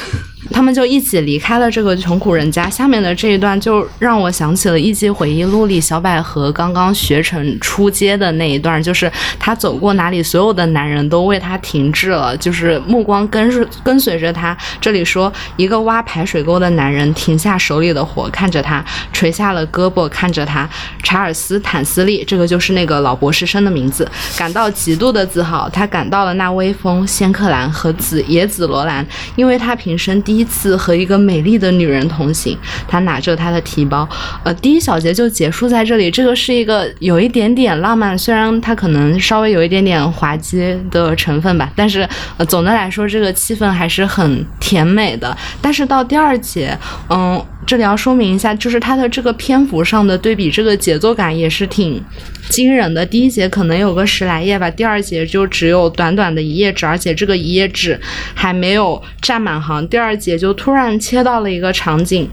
[0.53, 2.69] 他们就一起离开了这个穷苦人家。
[2.69, 14.57] 下面的这一段就让我想起了《一集回忆录》里小百合刚刚学成出街的那一段，就是她走过哪里，所有的男人都为她停滞了，就是目光跟跟随着她。
[14.81, 20.69] 这里说，一个挖排水沟的男人停下手里的活，看着她，垂下了胳膊看着她。
[21.03, 25.69] 查尔斯·坦斯利，这个就是那个老博士生的名字，感到极度的自豪。
[25.69, 30.40] 他感到了那微风、仙客兰和紫野紫罗兰，因为他平生第一。
[30.41, 32.57] 一次和一个美丽的女人同行，
[32.89, 34.09] 他拿着他的提包，
[34.43, 36.11] 呃，第一小节就结束在这里。
[36.11, 45.37] 这个是一个有一点点浪漫，虽然它可能稍微有一点点滑稽的成分吧，但是呃，总的来说这个气氛还是很甜美的。
[45.61, 46.77] 但是到第二节，
[47.11, 47.45] 嗯。
[47.67, 52.03] 这里要说明一下，就是它的这个篇幅上的对比，这个节奏感也是挺
[52.49, 53.07] 惊人的。
[53.07, 58.01] 第一节可能有个十来页吧，第二节就只有短短的一页纸，而且这个一页纸
[58.35, 59.87] 还没有占满行。
[59.89, 62.29] 第二节就突然切到了一个场景。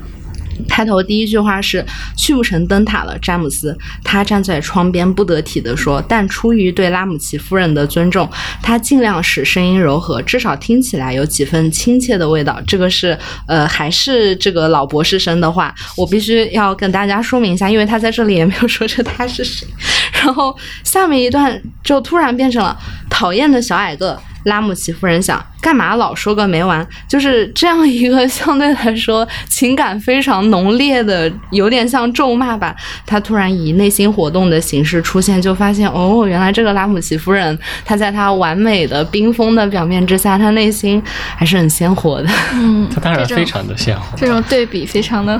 [0.67, 3.77] 开头第一句话是去不成灯塔了，詹姆斯。
[4.03, 8.29] 他站在窗边，不得体地说，但出于对拉姆齐夫人的尊重，
[8.61, 12.61] 他尽量使声音柔和，至少听起来有几分亲切的味道。
[12.65, 13.17] 这个是
[13.47, 19.67] 呃，还是这个老博士生的话，我必须要跟大家说明一下，因为他在这里也没有说这他是谁。
[20.13, 22.77] 然后下面一段就突然变成了
[23.09, 24.19] 讨厌的小矮个。
[24.47, 32.75] 拉姆齐夫人想干嘛老说个没完，就是这样一个相对来说情感非常浓烈的，有点像咒骂吧。
[33.05, 41.01] 他突然以内心活动的形式出现，就发现哦，原来这个拉姆齐夫人，她在她完美的冰封的表面之下，她内心
[41.36, 42.29] 还是很鲜活的。
[42.53, 44.17] 嗯，她当然非常的鲜活。
[44.17, 45.39] 这种对比非常的。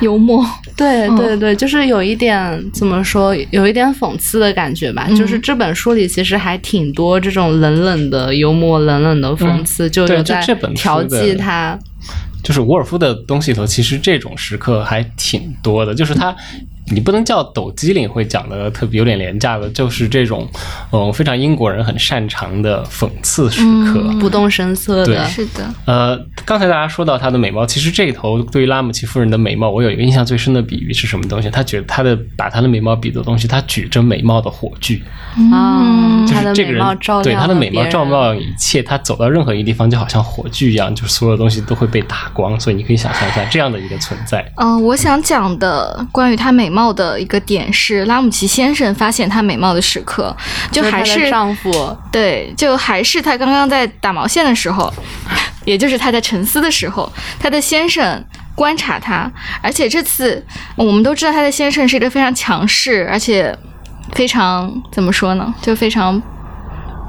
[0.00, 0.44] 幽默，
[0.76, 5.08] 对对对，就是有一点怎么说，有一点讽刺的感觉吧。
[5.16, 10.22] 就是这本书里其实还挺多这种冷冷的幽默、冷冷的讽刺，就在
[10.74, 11.78] 调剂他。
[12.42, 15.94] 就是伍尔夫的东西头，其实这种时刻还挺多的。
[15.94, 16.34] 就是他。
[16.88, 20.46] 你不能叫抖机灵，会讲的特别有点廉价的，就是这种，
[20.92, 25.68] 嗯，非常英国人很擅长的讽刺时刻，不动声色的，是的。
[25.84, 31.50] 呃，刚才大家说到她的美貌，其实这头对于拉姆齐夫人的美貌，我有一个印象最深的比喻是什么东西？
[31.50, 35.02] 他觉得他的把她的美貌比作东西，她举着美貌的火炬，
[35.52, 36.80] 啊，就是这个人
[37.24, 44.48] 对她的美貌照耀一切，她走到任何一个地方就好像火炬一样，就是所有东西都会被打光，所以你可以想象一下这样的一个存在。
[44.54, 46.70] 嗯，我想讲的关于她美。
[46.75, 50.36] 貌的一个点是拉姆齐先生发现她美貌的时刻，
[50.70, 54.92] 就还是丈夫对，就还是他刚刚在打毛线的时候，
[55.64, 58.24] 也就是他在沉思的时候，他的先生
[58.54, 59.30] 观察他，
[59.62, 60.44] 而且这次
[60.76, 63.56] 我们都知道他的先生是一个非常强势，而且
[64.12, 66.20] 非常怎么说呢，就非常。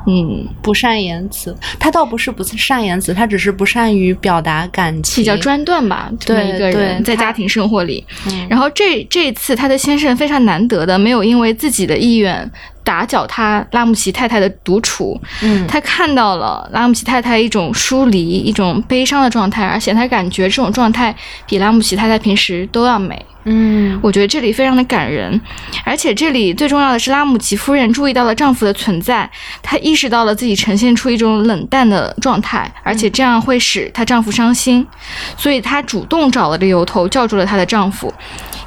[0.10, 6.10] 嗯，不善言辞，他倒不是不善言辞，他只是不善于表达感情，比较专断吧。
[6.26, 8.06] 对一个人在家庭生活里，
[8.50, 12.50] 然后这这次他的先生非常难得的，没有因为自己的意愿
[12.88, 15.20] 打搅他拉姆齐太太的独处。
[15.42, 21.14] 嗯，他看到了拉姆齐太太一种疏离、一种悲伤的状态，而且他感觉这种状态
[21.46, 23.26] 比拉姆齐太太平时都要美。
[23.50, 25.40] 嗯，我觉得这里非常的感人，
[25.86, 29.30] 而且这里最重要的是拉姆齐夫人注意到了丈夫的存在，
[29.62, 34.86] 她意识到了自己呈现出一种冷淡的状态，而且这样会使她丈夫伤心，
[35.38, 38.14] 所以她主动找了个由头叫住了她的丈夫，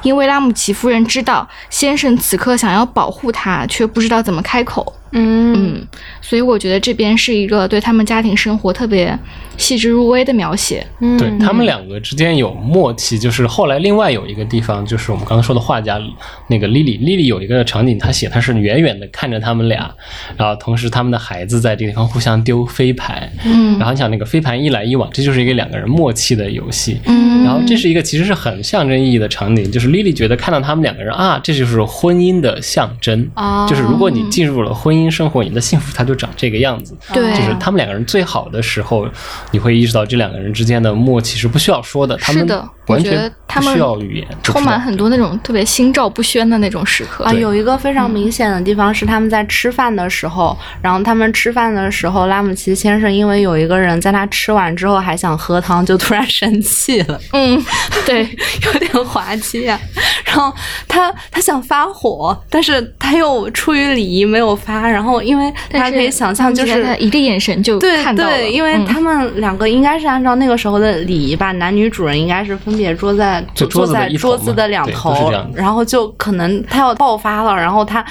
[0.01, 4.93] 因为拉姆齐夫人知道先生此刻想要保护她，却不知道怎么开口。
[5.13, 5.85] 嗯，
[6.21, 9.17] 所以我觉得这边是一个对他们家庭生活特别
[9.57, 10.85] 细致入微的描写。
[10.99, 15.99] 嗯，对他们两个之间有默契，就是后来另外有一个地方，就是我们刚刚说的画家
[16.47, 19.93] 那个莉莉，莉莉有一个场景，她写她是远远的看着他们俩，
[20.37, 33.67] 然后同时他们的孩子在这个地方互相丢飞盘，嗯，然后你想那个飞盘一来一往，这就是一个两个人默契的游戏，嗯，然后这是一个其实是很象征意义的场景，就是莉莉觉得看到他们两个人啊，这就是婚姻的象征，哦。
[33.69, 35.00] 就是如果你进入了婚姻。
[35.09, 36.93] 生活，你的幸福它就长这个样子。
[37.13, 39.07] 对，就是他们两个人最好的时候，
[39.51, 42.17] 你会意识到这两个人之间的默契是不需要说的。
[42.17, 42.45] 他们
[42.87, 47.31] 完全不需要语言，充满很多那种特别心照不宣的那种时刻啊。
[47.31, 57.17] 有一个非常明显的地方是他们在吃饭的时候，然后他们吃饭的时候，拉姆齐先生因为有一个人在他吃完之后还想喝汤，就突然生气了。
[57.31, 57.63] 嗯，
[58.05, 58.27] 对，
[58.65, 59.79] 有点滑稽啊。
[60.25, 60.53] 然后
[60.87, 64.81] 他他想发火，但是他又出于礼仪没有发。
[64.91, 68.29] 然后因为大家可以想象，就是他一个眼神就看到了。
[68.29, 78.05] 对，因为他们两个应该是按照那个时候的礼仪吧，男女主人应该是分别坐在坐在桌子的两头，然后就可能他要爆发了，然后他。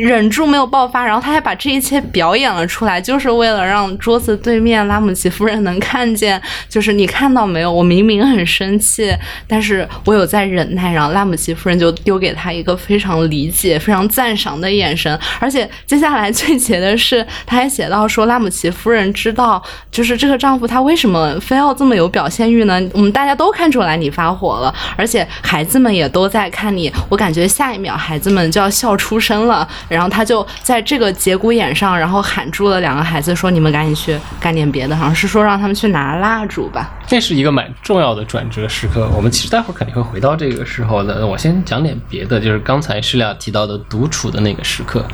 [0.00, 7.72] 忍住没有爆发，然后他还把这一切表演了出来，就是为了让桌子对面拉姆齐夫人能看见，就是你看到没有？
[7.72, 9.14] 我明明很生气，
[9.46, 10.92] 但是我有在忍耐。
[10.92, 15.18] 然后拉姆齐夫人就丢给他一个非常理解、非常赞赏的眼神。
[15.38, 22.80] 而且接下来最绝的是，他还写到说，拉姆齐夫人知道，就是这个丈夫他为什么非要这么有表现欲呢？
[22.94, 26.90] 我们大家都看出来你发火了，而且孩子们也都在看你。
[27.08, 29.68] 我感觉下一秒孩子们就要笑出声了。
[29.88, 36.90] 然后他就在这个节骨眼上，然后喊住了两个孩子，说：“你们赶紧去干点别的。”好像是说让他们去拿蜡烛吧。
[37.06, 39.08] 这是一个蛮重要的转折时刻。
[39.16, 41.26] 我们其实待会儿肯定会回到这个时候的。
[41.26, 45.04] 我先讲点别的，就是刚才施俩提到的独处的那个时刻。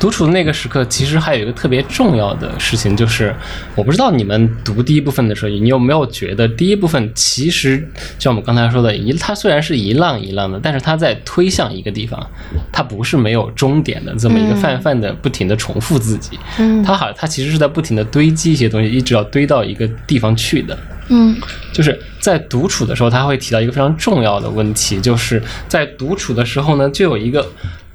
[0.00, 3.34] 独处的那个时刻，其实还有一个特别重要的事情，就是
[3.74, 7.86] 我不知道你们读第一部分的时候，你有没有觉得第一部分其实
[8.18, 12.26] 像我们刚才说的，一它虽然是一浪一浪的，但是它在推向一个地方，
[12.72, 14.14] 它不是没有终点的。
[14.16, 20.78] 这么一个泛泛的、不停的重复自己，嗯，它好，它其实是在不停的堆积一些东西，一直要堆到一个地方去的，
[21.08, 21.36] 嗯，
[21.72, 27.46] 就是在独处的时候，他会提到一个非常重要的问题，就是在独处的时候呢，就有一个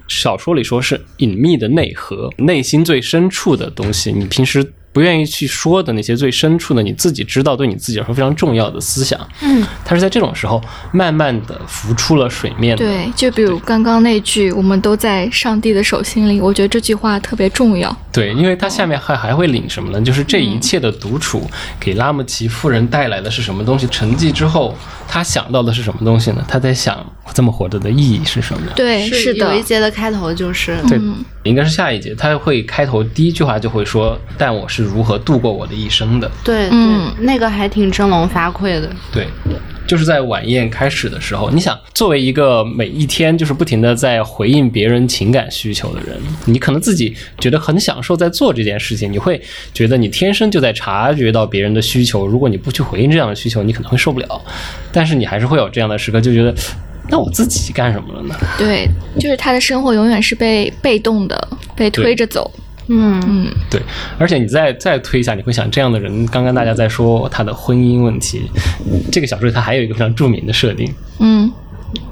[0.07, 4.73] 小说里说是隐秘的内核，内心最深处的东西，你平时。
[4.91, 10.61] 不愿意去说的那些最深处的，你自己知道，对你自己来说非常重要的思想，嗯，它是在这种时候
[10.91, 12.75] 慢慢的浮出了水面。
[12.75, 17.95] 对，就比如刚刚那句“我们都在上帝的手心里”，我觉得这句话特别重要。
[18.11, 20.01] 对，因为它下面还还会领什么呢？
[20.01, 23.87] 就是这一切的独处给拉姆齐夫人带来的是什么东西？
[23.87, 24.75] 沉寂之后，
[25.07, 26.43] 他想到的是什么东西呢？
[26.47, 28.71] 他在想我这么活着的意义是什么？
[28.75, 29.53] 对，是的。
[29.53, 30.99] 有一节的开头就是对，
[31.43, 36.31] 应该是下一节，他会开头第一句话就会说：“但我是。”是如何度过我的一生的？
[36.41, 38.89] 对，嗯，那个还挺振聋发聩的。
[39.11, 39.27] 对，
[39.85, 49.41] 就是在晚宴开始的时候，你想，作为一个每一天就是不停的在回应别人情感需求的人，你可能自己觉得很享受在做这件事情，你会
[49.73, 52.25] 觉得你天生就在察觉到别人的需求。
[52.25, 54.41] 如果你不去回应这样的需求，你可能会受不了。
[54.93, 56.55] 但是你还是会有这样的时刻，就觉得
[57.09, 58.35] 那我自己干什么了呢？
[58.57, 58.87] 对，
[59.19, 62.51] 就是他的生活永远是被被动的，被推着走。
[62.91, 63.79] 嗯嗯，对，
[64.17, 68.49] 而且你再再推一下，你会想这样的人，刚刚大家在说他的婚姻问题，
[69.11, 71.51] 这个小说他还有一个非常著名的设定，嗯，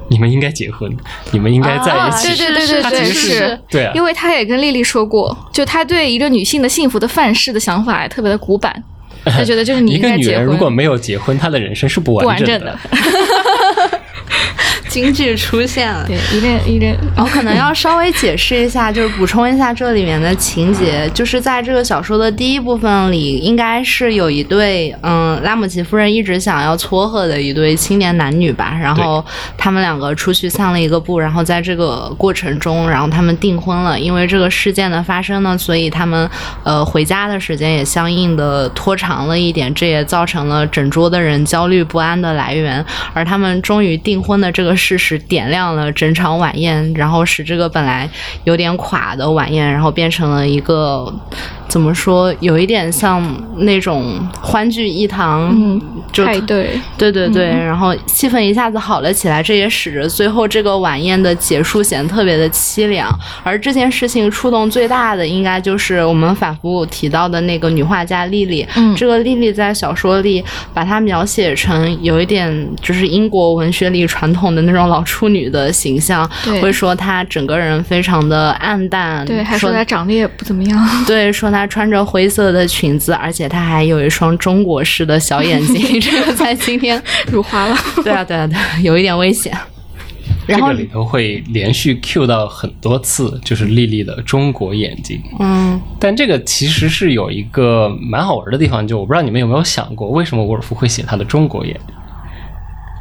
[0.08, 0.88] 你们应该结婚，
[1.32, 8.80] 你们应该在一起，对对对对对，是，对啊，因为他也跟丽丽说过，就他对一个女性的幸福的范式的想法特别的古板，
[9.24, 12.78] 他觉得就是你 一个女人如果没有结婚，她的人生是不完整的。
[14.98, 16.04] 京剧出现了。
[16.06, 29.24] 对，一恋一恋，我可能要稍微解释一下，就是补充一下这里面的情节，就是在这个小说的第一部分里，应该是有一对，嗯，拉姆齐夫人一直想要撮合的一对青年男女吧，然后
[29.56, 33.98] 他们两个出去散了一个步，然后在这个过程中，然后他们订婚了。
[33.98, 36.28] 因为这个事件的发生呢，所以他们
[36.64, 42.84] 呃回家的时间也相应的拖长了一点，这也造成了整桌的人焦虑不安的来源。
[43.12, 48.08] 而他们终于订婚的这个事实，点亮了整场晚宴，然后使这个本来
[48.44, 51.12] 有点垮的晚宴，然后变成了一个。
[51.68, 52.34] 怎么说？
[52.40, 53.22] 有一点像
[53.58, 55.78] 那种欢聚一堂，嗯，
[56.10, 63.14] 就派对，对对对，然后气氛一下子好了起来，这也使得最后这个晚宴的结束显得特别的凄凉。
[63.42, 68.66] 而这件事情触动最大的，应该就是我们反复提到的那个女画家丽丽。
[68.76, 76.28] 嗯这个丽丽在小说里把她描写成有一点就是英国文学里传统的那种老处女的形象，
[76.60, 80.88] 会说她整个人非常的暗淡，对，还说她长得也不怎么样。
[81.06, 87.02] 对，说她穿着灰色的裙子，而且她还有一双中国式的小眼睛，这个在今天，
[87.32, 87.76] 辱华了。
[88.04, 89.56] 对啊，对啊，对啊，有一点危险。
[90.46, 95.20] 然后这个，里头会连续 Q 到很多次，就是丽丽的中国眼睛。
[95.38, 101.94] 嗯，但这个其实是有一个蛮好玩的地方，就我不知道你们有没有想过，为什么沃尔夫会写他的中国眼睛？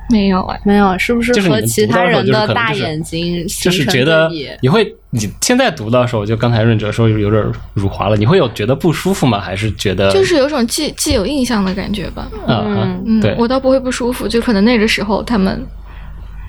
[0.09, 4.29] 没有哎，没有，是不是和其他人的大眼睛就是觉得
[4.61, 7.43] 你会，你现在读到的时候，就刚才润哲说有点
[7.73, 9.39] 辱华了，你会有觉得不舒服吗？
[9.39, 12.27] 还是觉得就是有种既既有印象的感觉吧。
[12.45, 15.61] 啊啊嗯嗯，对我倒不会不舒服，就可能那个时候他们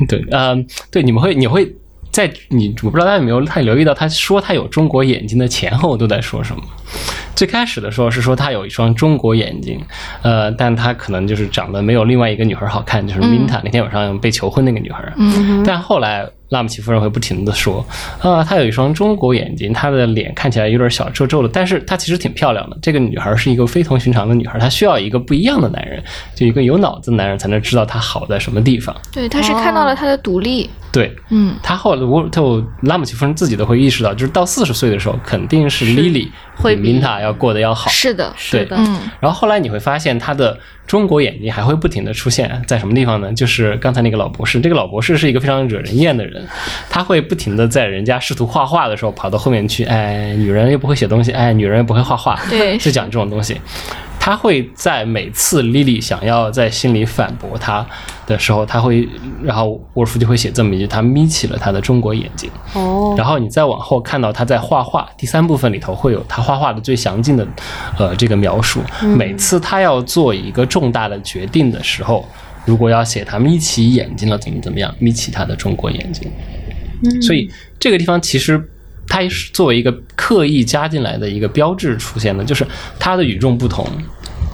[0.09, 1.75] 对，嗯，对，你们会，你会
[2.11, 6.63] 在你，我不知道大家有没有太留意到，他说他有中国眼睛的前后都在说什么。
[7.37, 9.81] 最开始的时候是说他有一双中国眼睛，
[10.23, 15.13] 呃，但他可能就是长得没有另外一个女孩好看，就是嗯 Minta、那天晚上被求婚那个女孩。
[15.17, 17.87] 嗯但后来拉姆齐夫人会不停的说，
[18.21, 22.77] 啊，她有一双中国眼睛，她的脸看起来有点小皱皱的，但是她其实挺漂亮的。
[22.81, 26.03] 这个女孩是一个非同寻常的女孩，她需要一个不一样的男人，
[26.35, 28.97] 就一个有脑子的男人才能知道她好在什么地方。
[29.13, 30.69] 对，她是看到了她的独立。
[30.91, 37.91] 对，嗯，他后来我就拉姆齐夫人自己都会意识到，就是到四十岁的时候，肯定是 Lily 会比比明塔要过得要好。
[37.91, 38.61] 是的，对。
[38.61, 39.01] 是的，嗯。
[39.20, 43.32] 然后后来你会发现，他的中国眼睛还会不停的出现在什么地方呢？
[43.32, 46.47] 就是刚才那个老博士，这个老博士是一个非常惹人厌的人，
[46.89, 52.78] 他会不停的在人家试图画画的时候跑到后面去，哎，女人又不会写东西，哎，女人又不会画画，对。
[52.78, 53.61] 就讲这种东西。
[54.21, 57.87] 他会在每次 Lily 想要在心里反驳他
[58.27, 59.09] 的时候，他会，
[59.43, 67.47] 然后沃尔夫就会写这么一句：“他眯起了他的中国眼睛。”哦，然后你再往后看到他在画画，第三部分里头会有他画画的最详尽的，
[67.99, 68.81] 呃，这个描述。
[69.16, 72.29] 每次他要做一个重大的决定的时候，
[72.66, 76.31] 如果要写他眯起眼睛了，怎么怎么样，眯起他的中国眼睛。
[77.23, 77.49] 所以
[77.79, 78.62] 这个地方其实
[79.09, 82.67] 它也是作为一个刻意加进来的一个标志出现的，就是
[82.99, 83.87] 它的与众不同。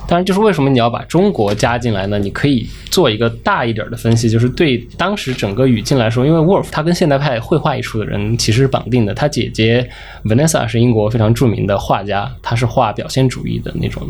[0.06, 2.18] 当然，就是为什么你要把中国加进来呢？
[2.18, 9.14] 你可以做一个大一点的分析，就是对当时整个语境来说，因为沃尔夫他跟现代派绘画艺术的人其实是绑定的。
[9.14, 9.88] 他姐姐
[10.24, 14.02] Vanessa 是英国非常著名的画家，他是画表现主义的那种。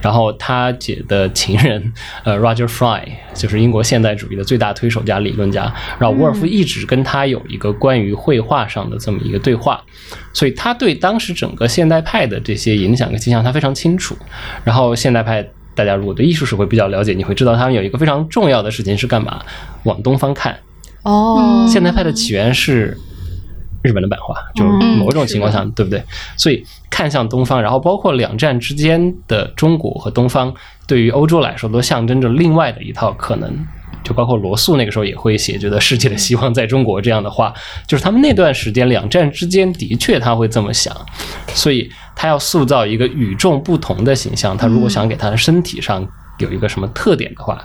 [0.00, 1.92] 然后他姐的情人
[2.24, 3.02] 呃 Roger Fry
[3.34, 5.72] 就是英国现代主义的最大推手加理论家。
[5.98, 9.82] 然后沃尔夫一直跟他有一个关于绘画上的这么一个对话，
[10.32, 14.16] 所以他对当时整个现代派的这些影响跟倾向他非常清楚。
[14.64, 15.42] 然后现代派。
[15.74, 19.40] 大家如果对艺术史会比较了解，你会知道他们有一个非常重要的事情是干嘛？
[19.84, 20.58] 往东方看。
[21.02, 22.96] 哦，现代派的起源是
[23.82, 26.02] 日本的版画，就是某种情况下，对不对？
[26.36, 30.54] 所以看向东方，然后包括两战之间的中国和东方，
[30.86, 33.52] 对于欧洲来说都象征着另外的一套可能。
[34.04, 37.54] 就包括罗素那个时候也会写，觉得世界的希望在中国这样的话，
[37.86, 40.92] 就是他们那段时间两战之间的确他会这么想，
[41.54, 41.88] 所以
[42.22, 44.56] 他要塑造一个与众不同的形象。
[44.56, 46.06] 他如果想给他的身体上
[46.38, 47.60] 有一个什么特点的话，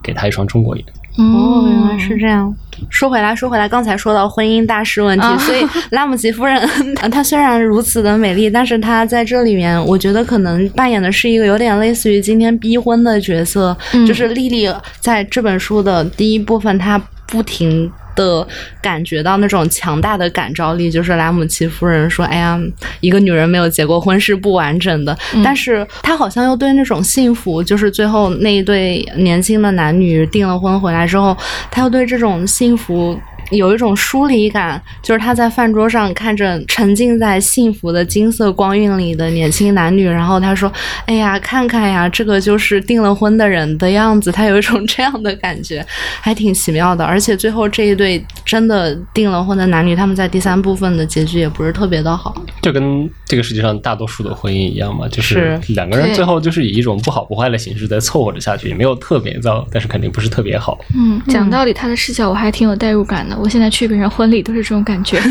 [0.00, 0.86] 给他一双中国眼。
[1.16, 2.54] 哦，原来是这样。
[2.90, 6.56] 说回来，说回来，刚才说到婚姻大事问题，啊 所以拉姆齐夫人，
[7.02, 16.96] 呃 她虽然如此的美丽，但是她在这里面，我觉得可能扮演的是一个有点类似于今天逼婚的角色，嗯就是莉莉在这本书的第一部分，她
[17.26, 17.90] 不停。
[18.18, 18.46] 的
[18.82, 22.60] 感觉到那种强大的感召力，就是莱姆齐夫人说：“哎呀，
[23.00, 25.16] 一个女人没有结过婚是不完整的。
[25.44, 31.36] 但是她好像又对那种幸福，就是最后那一对年轻的男女订了婚回来之后，
[31.70, 33.16] 她又对这种幸福
[33.50, 40.70] 有一种疏离感，就是他在饭桌上看着沉浸在幸福的金色光晕里的年轻男女，然后他说
[41.06, 45.84] ：“哎呀，看看呀，这个就是订了婚的人的样子。”他有一种这样的感觉，
[46.20, 47.04] 还挺奇妙的。
[47.04, 52.44] 而且最后这一对真的订了婚的男女，他们在第三部分的结局也不是特别的好。
[52.60, 60.78] 就跟这个世界上大多数的婚姻一样嘛，就是两个人最后就是以一种不好不坏的形式在凑合着下去，也没有特别糟，但是肯定不是特别好。
[60.94, 63.37] 嗯，讲道理，他的视角我还挺有代入感的。
[63.38, 65.20] 我现在去别人婚礼都是这种感觉。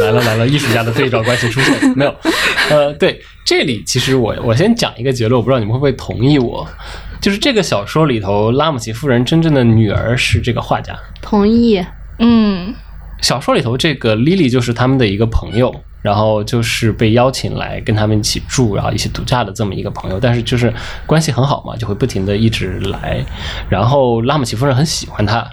[0.00, 2.14] 来了来了，艺术家的对照关系出现没有？
[2.70, 6.68] 呃，对，这里其实我我先讲一个结论，我不知道你们会不会同意我，
[7.20, 10.94] 就是这个小说里头，拉姆齐夫人真正的女儿是这个画家。
[11.22, 11.82] 同意。
[12.18, 12.74] 嗯，
[13.22, 20.72] 小说里头这个莉莉就是他们的一个朋友，然后就是被邀请来跟他们一起住，然后一起度假的这么一个朋友，但是就是
[21.06, 23.24] 关系很好嘛，就会不停的一直来，
[23.68, 25.48] 然后拉姆齐夫人很喜欢他，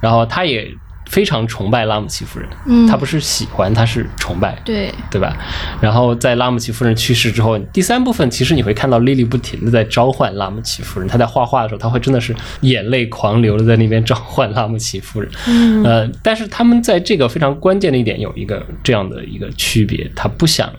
[0.00, 0.72] 然后他也。
[1.06, 4.92] 非常崇拜拉姆齐夫人，嗯，他不是喜欢，他是崇拜，对。
[5.10, 5.34] 对吧？
[5.80, 20.70] 然后在拉姆齐夫人去世之后，第三部分其实你会看到莉莉不停的在召唤拉姆齐夫人，她在画画的时候，她会真的是眼泪狂流的在那边召唤拉姆齐夫人， 嗯，呃，但是他们在这个非常关键的一点有一个这样的一个区别，他不想，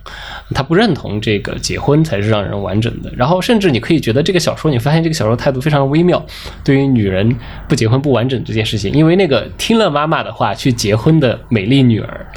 [0.53, 6.23] 他不认同这个结婚才是让人完整的，然后甚至你可以觉得这个小说，你发现这个小说态度非常微妙，
[6.63, 7.36] 对于女人
[7.67, 10.16] 不结婚不完整这件事情，因为那个听了妈妈。
[10.22, 12.28] 的话去结婚的美丽女儿，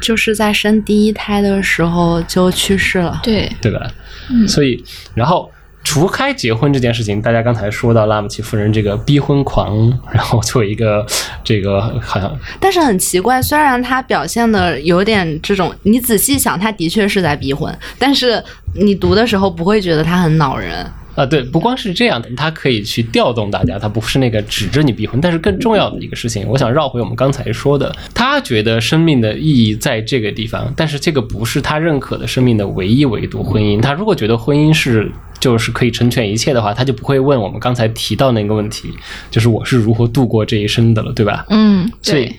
[0.00, 3.90] 就是在生第一胎的时候就去世了，对对吧？
[4.30, 4.84] 嗯，所以
[5.14, 5.50] 然后
[5.82, 11.06] 除开结婚这件事情，大家刚才说到拉姆齐夫人这个逼婚狂，然后作为一个
[11.42, 18.42] 这个好像，但是很奇怪，虽然她表现的有点这种，你仔细想，她的确是在逼婚，但是
[18.74, 20.86] 你读的时候不会觉得她很恼人。
[21.14, 25.20] 啊，对，不光是这样的，他可以去调动大家，他不是那个指着你逼婚。
[25.20, 33.42] 但是更重要的一个事情，我想绕回我们刚才说的，他觉得生命的意义在这个地方，但是这个不是他认可的生命的唯一维度。
[33.42, 38.92] 婚姻，他如果觉得婚姻是就是可以成全一切的话，他就不会问我们刚才提到那个问题，
[39.30, 41.46] 就是我是如何度过这一生的了，对吧？
[41.50, 42.34] 嗯，所以。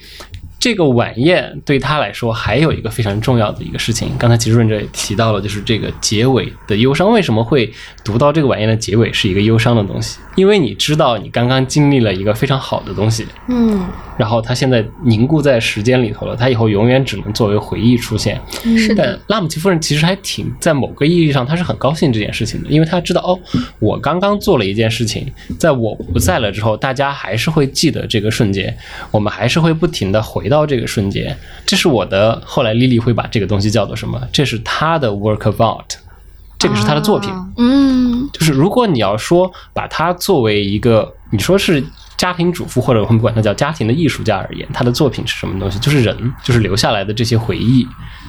[0.60, 7.12] 这个晚宴对他来说还有一个非常重要的一个事情，刚才其实润哲也提到了，就是这个结尾的忧伤。
[7.12, 7.72] 为什么会
[8.04, 10.20] 读到这个晚宴的结尾是一个忧伤的东西？
[10.36, 13.86] 因为你知道你刚刚经历了一个非常好的东西，嗯，
[14.18, 18.42] 然后它现在凝固在时间里头了，它以后永远只能作为回忆出现。
[18.78, 23.40] 是的，拉姆齐夫人其实还挺在某个意义上，她是很高兴这件事情的，因为她知道哦，
[23.80, 28.76] 我刚刚做了一件事情，在我不在了之后，大家还是会记得这个瞬间，
[29.12, 30.56] 我们还是会不停的回到。
[30.56, 32.42] 到这个瞬间，这是我的。
[32.46, 34.18] 后来莉莉会把这个东西叫做什么？
[34.32, 35.98] 这是她的 work of art，
[36.58, 37.30] 这个是她的作品。
[37.58, 41.84] 嗯，就是如果你要说把它作为一个，你说是
[42.16, 45.78] 家庭主妇或者我们管它叫家庭的艺术家而言，他的作品是什么东西？
[45.80, 47.86] 就是人，就是留下来的这些回忆。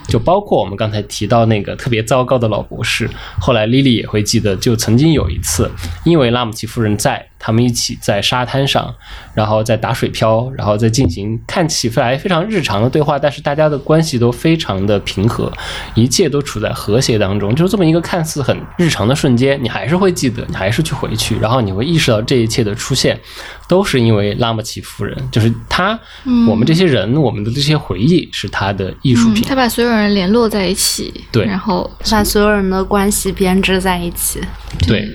[0.08, 3.08] 就包括我们刚才提到那个特别糟糕的老博士，
[3.40, 5.70] 后来莉莉也会记得，就曾经有一次，
[6.04, 8.94] 因为拉姆齐夫人在，他们一起在沙滩上，
[9.34, 15.52] 然后在打水漂，然后再进行看起来非常日常的对话，但是大家的关系都非常的平和，
[15.94, 23.18] 一切都处在和谐当中，就是这么一个看似很日常的瞬间，你还是会记得，你还是去回去，然后你会意识到这一切的出现，
[23.66, 25.98] 都是因为拉姆齐夫人，就是他，
[26.48, 29.96] 我们这些人，我们的这些回忆是他的艺术品，他把所有。
[29.96, 34.40] 人联络在一起，对，然后把所有人的关系编织在一起，
[34.86, 35.08] 对。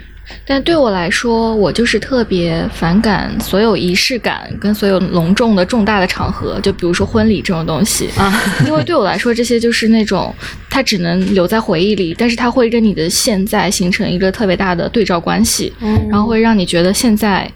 [0.48, 8.10] 但对我来说，我就是特别反感所有仪式感跟所有隆重的重大的场合，就比如说婚礼这种东西。
[8.18, 8.34] 啊，
[8.66, 10.34] 因为对我来说，这些就是那种
[10.68, 16.08] 它只能留在回忆里，但是它会跟你的现在形成一个特别大的对照关系，嗯。
[16.10, 17.52] 然后会让你觉得现在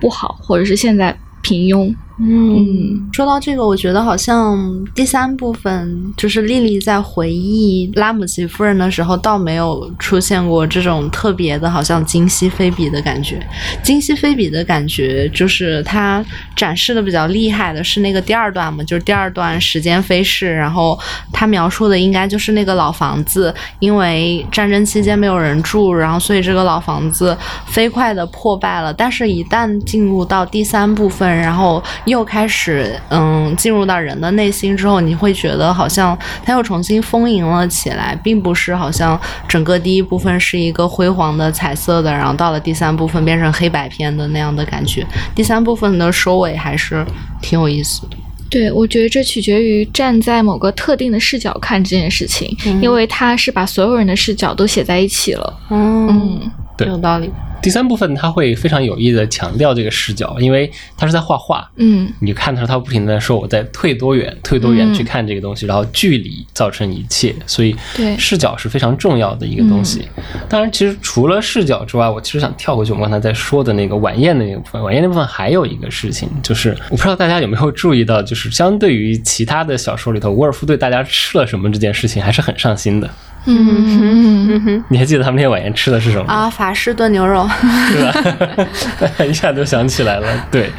[0.00, 1.94] 不好，或者是现在平庸。
[2.22, 13.40] 嗯，说到这个，我觉得好像第三部分就是莉莉在回忆拉姆齐夫人的时候，倒没有出现过这种特别的，好像今昔非比的感觉。
[13.82, 16.22] 今昔非比的感觉，就是他
[16.54, 20.98] 展示的比较厉害的是那个第二段嘛，就是第二段时间飞逝，然后
[21.32, 27.34] 他描述的应该就是那个老房子，因为战争期间没有人住，然后所以这个老房子
[27.66, 28.92] 飞快的破败了。
[28.92, 45.06] 但是，一旦进入到第三部分，然后又开始，嗯，进入到人的内心之后，你会觉得好像它又重新丰盈了起来，并不是好像整个第一部分是一个辉煌的彩色的，然后到了第三部分变成黑白片的那样的感觉。
[45.34, 47.04] 第三部分的收尾还是
[47.40, 48.16] 挺有意思的。
[48.50, 52.52] 对，我觉得这取决于站在某个特定的视角看这件事情，
[52.82, 55.60] 因为他是把所有人的视角都写在一起了。
[55.70, 56.50] 嗯，
[56.86, 57.30] 有道理。
[57.62, 70.08] 第三部分他会非常有意的强调这个视角，因为他是在画画，嗯你看的时候他不停的说我在退多远，退多远去看这个东西，然后距离造成一切，所以对视角是非常重要的一个东西。
[70.48, 83.10] 当然，其实除了视角之外，我其实想跳回去我们刚才在说的那个晚宴的那个部分，晚宴那部分还有一个事情，就是我不知道大家有没有注意到，就是相对于其他的小说里头，沃尔夫对大家吃了什么这件事情还是很上心的。
[83.46, 86.32] 嗯嗯 你还记得他们那天晚宴吃的是什么？
[86.32, 87.48] 啊，法式炖牛肉，
[87.92, 89.24] 对吧？
[89.24, 90.70] 一下就想起来了，对，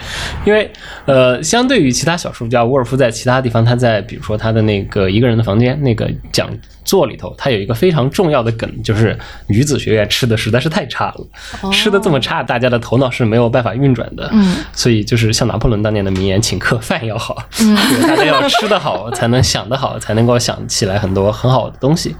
[0.45, 0.71] 因为
[1.05, 6.49] 呃，相对于其他小说家，沃尔夫在其他地方，他在比如说他的那个一个人的房间那个讲
[6.91, 9.17] 座里头，它有一个非常重要的梗，就是
[9.47, 22.13] 女子学院吃的实在是太差了，吃的这么差，大家的头脑是没有办法运转的，嗯，所以就是像拿破仑当年的名言，请客饭要好，嗯，大家要吃得好，才能想得好，才能够想起来很多很好的东西。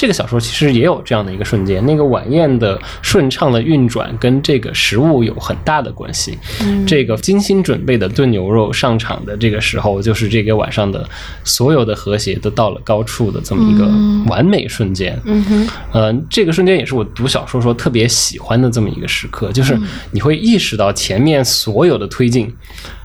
[0.00, 6.38] 这个小说其实也有这样的一个瞬间，那个晚宴的顺畅的运转跟这个食物有很大的关系。
[6.86, 11.06] 这个精心准备的炖牛肉上场的这个时候，就是这个晚上的
[11.44, 13.86] 所有的和谐都到了高处的这么一个
[14.26, 15.20] 完美瞬间。
[15.26, 19.78] 嗯哼，呃，这个瞬间也是我读小说时候特别喜欢的这么一个时刻，就是
[20.12, 22.50] 你会意识到前面所有的推进，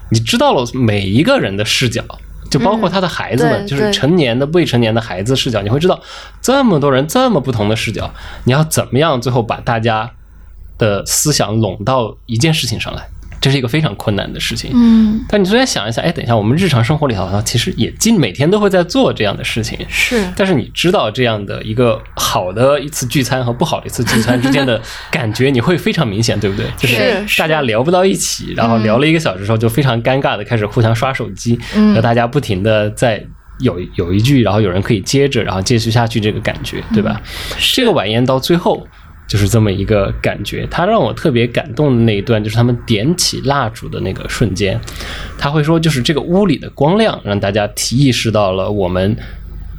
[0.08, 2.02] 你知道了每一个人的视角。
[2.50, 6.00] 就包括他的孩子们，对就是成年的、未成年的孩子视角，你会知道
[6.40, 8.10] 这么多人这么不同的视角，
[8.44, 10.10] 你要怎么样最后把大家
[10.78, 13.08] 的思想拢到一件事情上来，
[13.40, 14.70] 这是一个非常困难的事情。
[14.74, 24.80] 嗯但你突然想一想，哎，等一下，我们日常生活里头好像其实也近每天都会在做这样的事情，是但是你知道这样的一个好的一次聚餐和不好的一次聚餐之间的
[25.10, 26.66] 感觉，你会非常明显，对不对？
[26.76, 33.24] 就是是大家聊不到一起，然后聊了一个小时之后，就非常尴尬的开始互相刷手机，嗯和大家不停的在。
[33.60, 37.18] 有有一句，然后有人可以接着，然后继续下去，这个感觉，对吧？
[37.74, 38.86] 这个晚宴到最后
[39.26, 40.66] 就是这么一个感觉。
[40.70, 44.80] 他让我特别感动的那一段，就是他们点起蜡烛的那个瞬间，
[45.38, 49.16] 他会说，就是这个屋里的光亮让大家提意识到了我们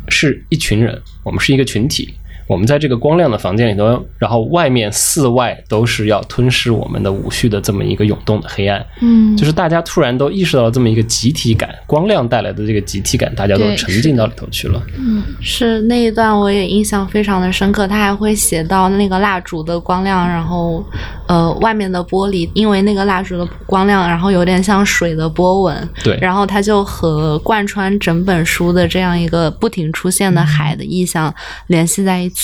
[0.10, 2.14] 是一群人，我们是一个群体。
[2.48, 14.82] 我们在这个光亮的房间里头，然后外面四外都是要吞噬我们的无序的这么一个涌动的黑暗，嗯，就是大家突然都意识到了这么一个集体感，光亮带来的这个集体感，大家都沉浸到里头去了。
[14.98, 20.82] 嗯是那一段我也印象非常的深刻，他还会写到那个蜡烛的光亮，然后
[21.28, 26.18] 呃外面的玻璃因为那个蜡烛的光亮，然后有点像水的波纹，对。
[26.22, 31.34] 然后它就和贯穿整本书的这样一个不停出现的海的意象
[31.68, 32.36] 联系在一起。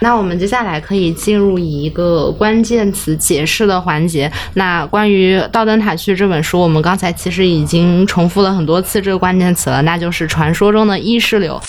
[0.00, 4.30] 那我们接下来可以进入一个关键词解释的环节。
[4.54, 11.60] 那关于《道灯塔序》这本书，我们刚才其实已经重复了很多次这个关键词了，那就是传说中的意识流。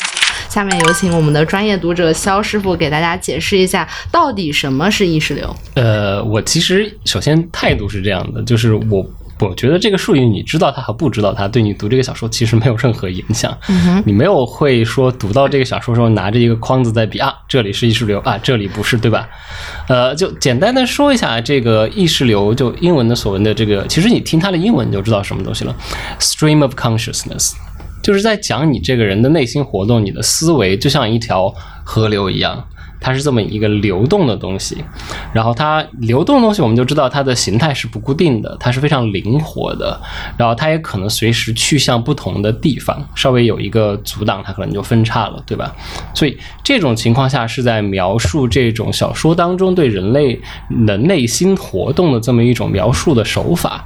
[0.50, 5.56] 下面有请我们的专业读者肖师傅给大家解释一下，到底什么是意识流？
[5.74, 9.04] 呃，我其实首先态度是这样的，就是我
[9.40, 13.58] 我觉得这个术语你知道它和不知道它，对你读这个小说其实没有任何影响。
[14.06, 19.28] 你没有会说读到这个小说时候拿着一个框子在比啊，这里是意识流啊，这里不是，对吧？
[19.88, 25.76] 呃，就简单的说一下这个意识流，就英文的所谓的这个，其实你听它的英文你就知道什么东西了
[26.20, 27.54] ，stream of consciousness。
[28.02, 31.54] 就是在讲你这个人的内心活动，你的思维就像一条
[31.86, 32.68] 河流一样，
[33.04, 34.84] 它是这么一个流动的东西。
[35.34, 40.00] 然后它流动的东西，我们就知道它的形态是不固定的，它是非常灵活的。
[40.38, 45.76] 然后它也可能随时去向不同的地方，稍微有一个阻挡，它可能就分叉了，对吧？
[46.14, 50.40] 所以这种情况下是在描述这种小说当中对人类
[50.88, 53.84] 的内心活动的这么一种描述的手法。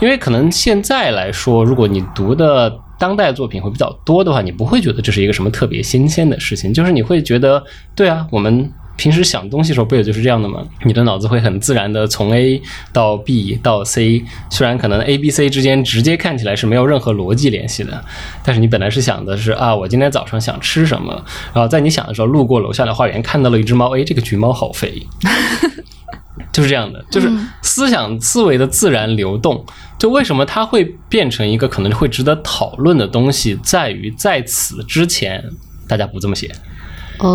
[0.00, 7.62] 因为可能现在来说，如果你读的当代作品会比较多的话，你不会觉得这是一个什么特别新鲜的事情，就是你会觉得，
[7.94, 10.66] 对啊，我们平时想东西的时候不也就是这样的吗？
[10.84, 12.62] 你的脑子会很自然的从 A
[12.94, 18.02] 到 B 到 C，虽然可能 A、B、C 之间直接看起来是没有任何逻辑联系的，
[18.42, 21.12] 但是你本来是想的是啊，我今天早上想吃什么，
[21.52, 25.06] 然后在你想的时候，路过楼下的花园看到了一只猫，哎，这个橘猫好肥。
[26.52, 27.30] 就是这样的，就是
[27.76, 29.62] 思想思维的自然流动。
[29.98, 35.44] 就为什么它会变成一个可能会值得讨论的东西，在于在此之前
[35.86, 36.50] 大家不这么写。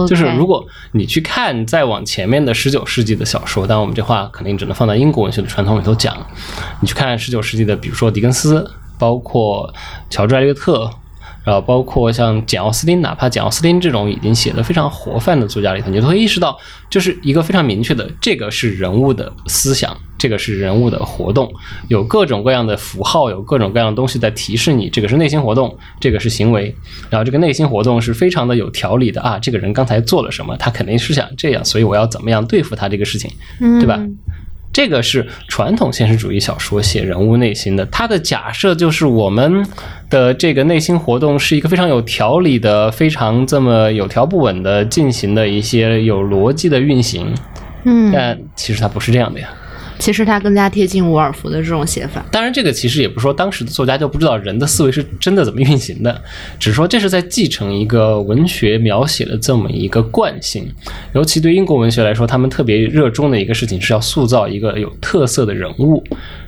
[0.08, 6.18] 就是如果你去看再往前面的十九世纪的小说，当然我们这话肯定只能放在英国文学的传统里头讲。
[6.80, 8.68] 你去看十九世纪的，比如说狄更斯，
[8.98, 9.72] 包括
[10.10, 10.90] 乔治艾略特。
[11.44, 16.58] 然后包括像简奥斯汀，哪怕简奥斯汀这种已经写的非常活泛的作家里头，你都会意识到，
[16.90, 21.52] 就是一个非常明确的，这个是人物的思想，这个是人物的活动，
[21.88, 26.76] 有各种各样的符号，有各种各样的东西在提示你，这个是内心活动，这个是行为，
[27.10, 34.00] 然后这个内心活动是非常的有条理的啊，这个人刚才做了什么，他肯定是想这样，所以我要怎么样对付他这个事情，对吧？
[34.74, 39.66] 这个是传统现实主义小说写人物内心的，它的假设就是我们
[40.10, 47.34] 的这个内心活动是一个非常有条理的、非常这么有条不紊的进行的一些有逻辑的运行。
[47.84, 49.50] 嗯，但其实它不是这样的呀。
[50.02, 52.26] 其实它更加贴近伍尔夫的这种写法。
[52.32, 56.20] 当然，这个其实也不是说当时的作家就不知道人的思维是真的怎么运行的，
[56.60, 60.68] 只是说这是在继承一个文学描写的这么一个惯性。
[61.14, 66.04] 尤其对英国文学来说，他们特别热衷的一个事情是要塑造一个有特色的人物。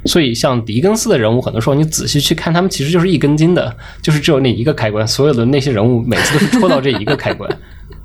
[0.05, 7.47] 所以，像狄更斯的人物，很多时候你仔细去看，他们其实就是一根筋的，就是只有那一个开关，所有的那些人物每次都是戳到这一个开关。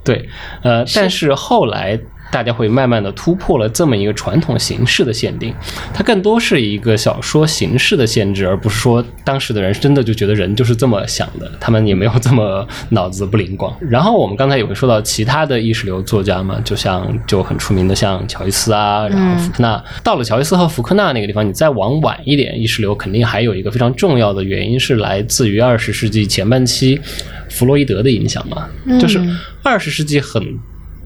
[0.05, 0.29] 对，
[0.63, 1.99] 呃，但是后来。
[2.31, 5.55] 大家会慢慢的突破了这么一个传统形式的限定，
[5.95, 13.75] 它更多是一个小说形式的限制，而不是说当时的人真的就觉得人就是这么想的，他们也没有这么脑子不灵光。
[13.81, 19.83] 然后我们刚才也会说到其他的意识流作家嘛，就像就很出名的像乔伊斯啊，然后福克纳。
[20.05, 27.01] 到了乔伊斯和福克纳那个地方，你再往晚一点，意识流肯定还有一个非常重要的原因是来自于二十世纪前半期
[27.49, 28.69] 弗洛伊德的影响嘛，
[29.01, 29.19] 就是
[29.63, 30.43] 二十世纪很。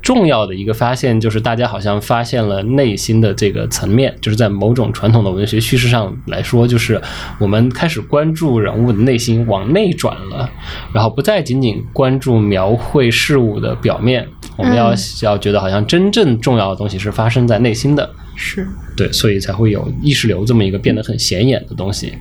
[0.03, 7.01] 重要的一个发现就是，大家好像发现了内心的这个层面，就是在某种传统的文学叙事上来说，就是
[7.39, 10.51] 我们开始关注人物的内心往内转了，
[10.93, 14.27] 然后不再仅仅关注描绘事物的表面，
[14.57, 14.93] 我们要
[15.23, 18.11] 要觉得好像真正重要的东西是发生在内心的。
[18.35, 22.15] 是对，所以才会有意识流这么一个变得很显眼的东西，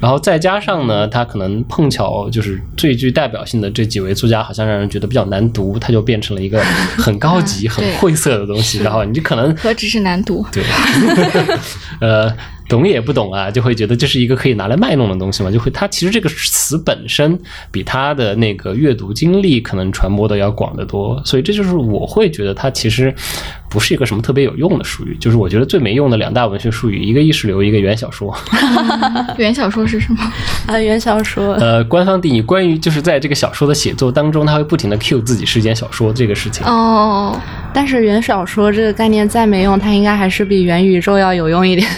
[0.00, 6.60] 然后再加上呢，他可能碰巧就是最具代表性的这几位作家，好像让人觉得比较难读，他就变成了一个
[6.96, 10.62] 很高级、很晦涩的东西，然后你就可能何止是难读，对，
[12.00, 12.32] 呃。
[12.68, 17.38] 懂也不懂啊，就会觉得这是一个可以拿来卖弄的东西嘛，就会它其实这个词本身
[17.70, 23.14] 比它的那个阅读经历可能传播的要广得多，所以这就是我会觉得它其实
[23.70, 28.36] 不是一个什么特别有用的术语，就是我觉得最没用的两大文学术语，一个意识流，一个原小说。
[29.36, 30.32] 原小说是什么？
[30.66, 31.54] 啊，原小说。
[31.54, 36.66] 呃，官方定义关于就是在这个小说的写作当中，他会不停的 cue 自己是一件小说这个事情。
[36.66, 37.38] 哦，
[37.72, 41.88] 但是原小说这个概念再没用，它应该还是比元宇宙要有用一点。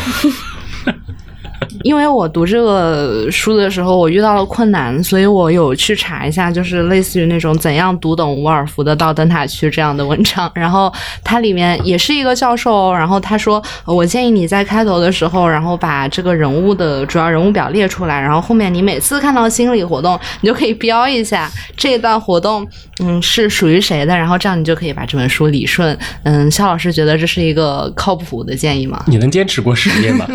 [0.00, 0.32] Yeah.
[1.84, 10.50] 因为我读这个书的时候，我遇到了困难，所以我有去查一下，就是类似于那种怎样读懂伍尔夫的《到灯塔区》这样的文章。
[10.54, 10.92] 然后
[11.22, 22.66] 它里面也是一个教授，然后他说，我建议你在开头的时候，然后把这个人物的主要人物表列出来，然后后面你每次看到心理活动，你就可以标一下这一段活动，
[23.02, 25.96] 嗯，是属于谁的，然后这样你就可以把这本书理顺。
[26.24, 29.04] 嗯，肖老师觉得这是一个靠谱的建议吗？
[29.06, 30.26] 你能坚持过十页吗？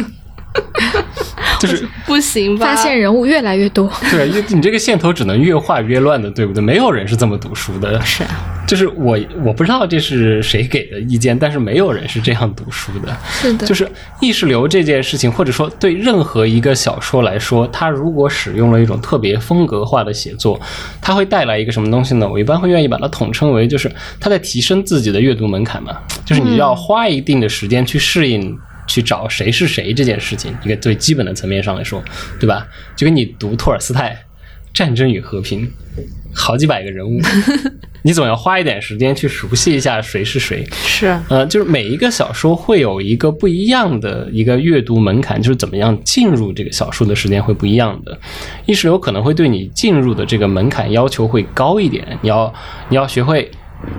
[1.60, 2.66] 就是不行吧？
[2.66, 6.62] 发现人物越来越多， 对，因为你这个线头只能越画越乱的，对不对？
[6.62, 7.99] 没有人是这么读书的。
[8.01, 8.30] 是啊，
[8.68, 13.16] 就是我我不知道这是谁给的意见，但是没有人是这样读书的。
[13.30, 13.89] 是的，就是
[14.20, 20.60] 意识流这件事情，或者说对任何一个小说来说，它如果使用了一种特别风格化的写作，
[21.01, 22.30] 它会带来一个什么东西呢？
[22.30, 23.89] 我一般会愿意把它统称为，就是
[24.20, 25.95] 它在提升自己的阅读门槛嘛。
[26.26, 28.56] 就是你要花一定的时间去适应。
[28.88, 32.04] 去找谁是谁这件事情，一个最基本的层面上来说，
[32.40, 32.68] 对吧？
[32.96, 34.12] 就跟你读托尔斯泰
[34.78, 35.66] 《战争与和平》，
[36.34, 37.20] 好几百个人物，
[38.04, 40.68] 你总要花一点时间去熟悉一下谁是谁。
[40.72, 48.18] 是，呃，就是每一个小说会有一个不一样的一个阅读门槛，就是怎么样进入这个小说的时间会不一样的。
[48.66, 52.54] 意识流可能会对你进入的这个门槛要求会高一点，你要
[52.90, 53.50] 你要学会。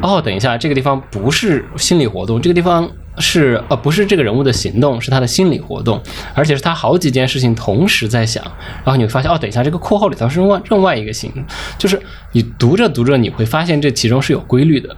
[0.01, 6.02] 哦，等一下，这个地方不是心理活动，这个地方是呃，不是这个人物的行动，是他的心理活动，
[6.34, 8.42] 而且是他好几件事情同时在想。
[8.84, 11.32] 然后你会发现，哦，等一下，这个括号里头是另外另外一个形，
[11.78, 12.00] 就是
[12.32, 14.94] 你读着读着，你会发现这其中是有规律的，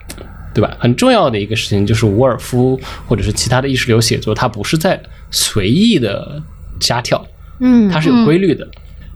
[0.52, 0.76] 对吧？
[0.78, 5.00] 很重要的一个事情就是伍尔夫或者是其他的意识流写作，它不是在
[5.30, 6.42] 随意的
[6.80, 7.24] 瞎跳，
[7.60, 8.66] 嗯，它是有规律的。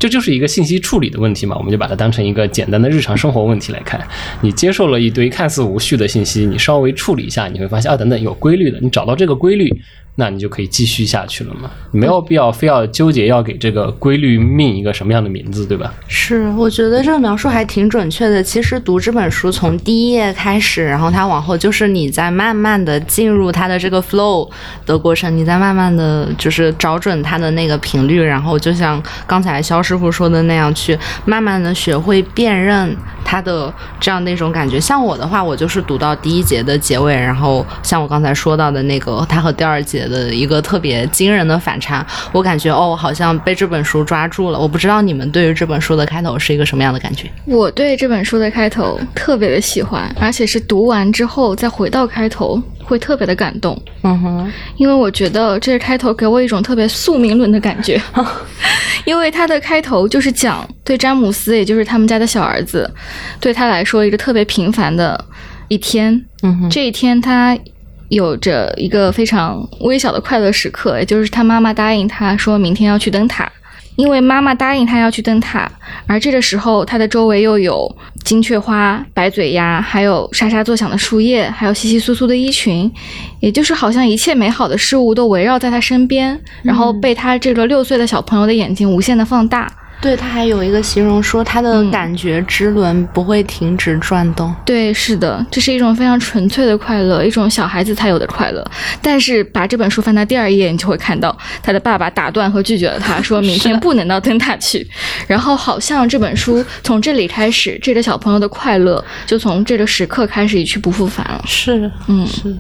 [0.03, 4.05] 这就是一个信息处理的问题嘛，我们就把它当成一个简单的日常生活问题来看。
[4.41, 9.73] 你接受了一堆看似无序的信息，你稍微处理一下，你会发现啊，等等有规律的，你找到这个规律。
[10.17, 11.71] 那你就可以继续下去了嘛？
[11.91, 15.91] 没有必要非要纠结要给这个规律命一个什么样的名字，对吧？
[16.07, 18.43] 是，我觉得这个描述还挺准确的。
[18.43, 24.47] 其实读这本书从第一页开始，然后它往后就是你在慢慢的进入它的这个 flow
[24.85, 32.95] 的过程，你在慢慢的就是找准它的那个频率，然后就像刚才肖师傅说的那样，去慢慢的学会辨认
[33.25, 34.79] 它的这样的一种感觉。
[34.79, 40.02] 像我的话，我就是读到第一节的结尾，然后像我刚才说到的那个，它和第二节。
[40.09, 44.59] 的一个特别惊人的反差，我感觉哦，好像被这本书抓住了。
[44.59, 47.31] 我不知道你们对于这本书的开头是一个什么样的感觉？
[47.45, 58.01] 我对这本书的开头特别的喜欢，而且是读完之后再回到开头，会特别的感动，嗯哼，因为我觉得这个开头给我一种特别宿命论的感觉，
[59.05, 62.91] 因为它的开头就是讲对詹姆斯，也就是他们家的小儿子，
[63.41, 65.23] 对他来说一个特别平凡的
[65.69, 67.57] 一天，嗯哼，这一天他
[68.13, 73.51] 有着一个非常微小的快乐时刻，也就是他妈妈答应他说明天要去灯塔。
[73.97, 75.71] 因为妈妈答应他要去灯塔，
[76.07, 77.95] 而这个时候他的周围又有
[78.25, 82.91] 金雀花、白嘴鸭，还有沙沙作响的树叶，还有稀稀疏疏的衣裙，
[83.41, 89.71] 也就是好像一切美好的事物都围绕在他身边，然后被他这个六岁的小朋友的眼睛无限的放大。
[90.03, 94.53] 对他还有一个形容说，他的感觉之轮不会停止转动。
[94.67, 98.63] 对，是的，这是一种非常纯粹的快乐，一种小孩子才有的快乐。
[99.01, 104.85] 但是把这本书翻到第二页，你就会看到他的爸爸打断和拒绝了他，说明天不能到灯塔去。
[105.29, 111.41] 然后好像这本书从这里开始，这个小朋友的快乐就从这个时刻开始一去不复返了。
[111.47, 112.53] 是，嗯，是。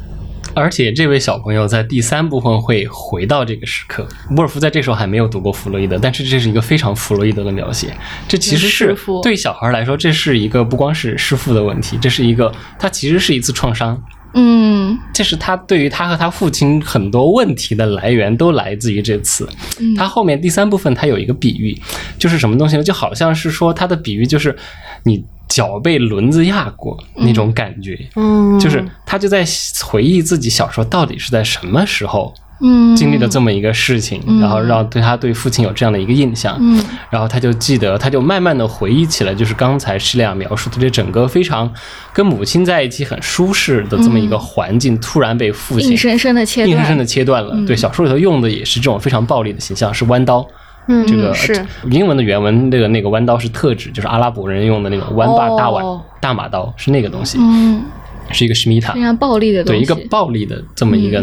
[0.54, 4.06] 而且这位小朋友在第三部分会回到这个时刻。
[4.36, 7.94] 沃尔夫在这时候还没有读过弗洛伊德，但是这是一个非常弗洛伊德的描写。
[8.28, 14.00] 这其实是对小孩来说，这是一个不光是弑父的问题，这是一个他其实是一次创伤。
[14.34, 19.48] 嗯，这是他对于他和他父亲很多问题的来源都来自于这次。
[19.96, 21.78] 他后面第三部分他有一个比喻，
[22.18, 22.82] 就是什么东西呢？
[22.82, 24.56] 就好像是说他的比喻就是
[25.04, 25.24] 你。
[25.52, 29.44] 脚被轮子压过那种感觉，嗯，就是他就在
[29.84, 32.32] 回忆自己小时候到底是在什么时候，
[32.62, 41.70] 嗯，经历了这么一个事情，然后让对他对父亲有这样的一个印象，嗯，然后他就记得，他就慢慢的回忆起来，就是刚才施利亚描述的这整个非常
[42.14, 47.54] 跟母亲在一起很舒适的这么一个环境，突然被父亲硬生生的切断，硬生生的切断了。
[47.66, 50.48] 对，小说里头用的也是这种非常暴力的形象，是弯刀。
[50.86, 51.64] 嗯，这个是。
[51.90, 57.82] 英文的原文，那个那个弯刀是特指，就是阿拉伯人用的那种弯把大碗、哦大马刀，是那个东西，嗯，
[58.30, 61.20] 是一个施密塔非，常暴力的东对，一个暴力的这么一个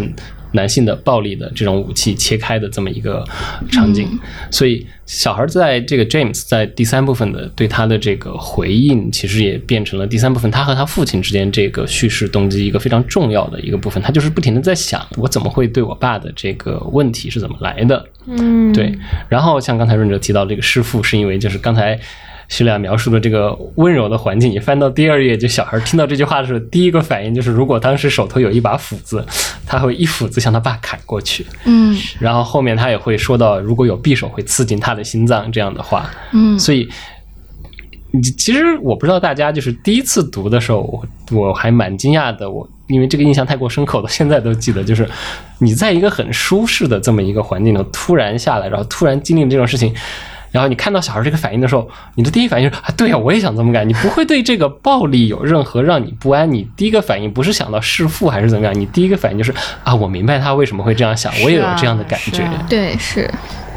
[0.52, 3.24] 男性的暴力的这种武器切开的这么一个
[3.72, 4.08] 场景，
[4.50, 10.50] 所以小孩在这个 James 在第三部分的对他的这个回应，其实也变成了第三部分。
[10.50, 18.98] 他和他父亲之间这个叙事动机一个非常重要的一个部分，他就是不停的在想我怎么会对我爸的这个问题是怎么来的，嗯，对，
[19.28, 22.00] 然后像刚才润哲提到这个弑父，是因为就是刚才
[22.50, 29.24] 徐亮描述的这个温柔的环境，你翻到第二页，就小孩听到这句话的时候，第一个反应就是，如果当时手头有一把斧子，
[29.66, 31.46] 他会一斧子向他爸砍过去。
[31.66, 36.10] 嗯然后后面他也会说到，如果有匕首会刺进他的心脏这样的话。
[36.34, 36.90] 嗯所以，
[38.12, 42.50] 你其实我不知道大家就是第一次读的时候，我我还蛮惊讶的。
[42.50, 44.84] 我因为这个印象太过深刻，到现在都记得。
[44.84, 45.08] 就是
[45.60, 49.94] 你在一个很舒适的这么一个环境里突然下来，然后突然经历了这种事情，
[50.52, 53.88] 然后你看到小孩这个反应的时候，你的第一反应是啊，对呀、我也想这么干。
[53.88, 56.52] 你不会对这个暴力有任何让你不安。
[56.52, 62.48] 你第一个反应不是想到弑父还是怎么样，你第一个反应就是啊，我明白他为什么会这样想，我也有这样的感觉。
[62.70, 63.30] 对是。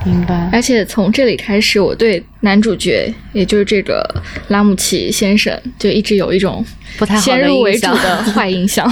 [0.04, 0.48] 明白。
[0.50, 4.04] 而且从这里开始，我对男主角，也就是这个
[4.48, 6.64] 拉姆齐先生，就一直有一种
[6.98, 8.84] 不太好的先入为主的坏印象。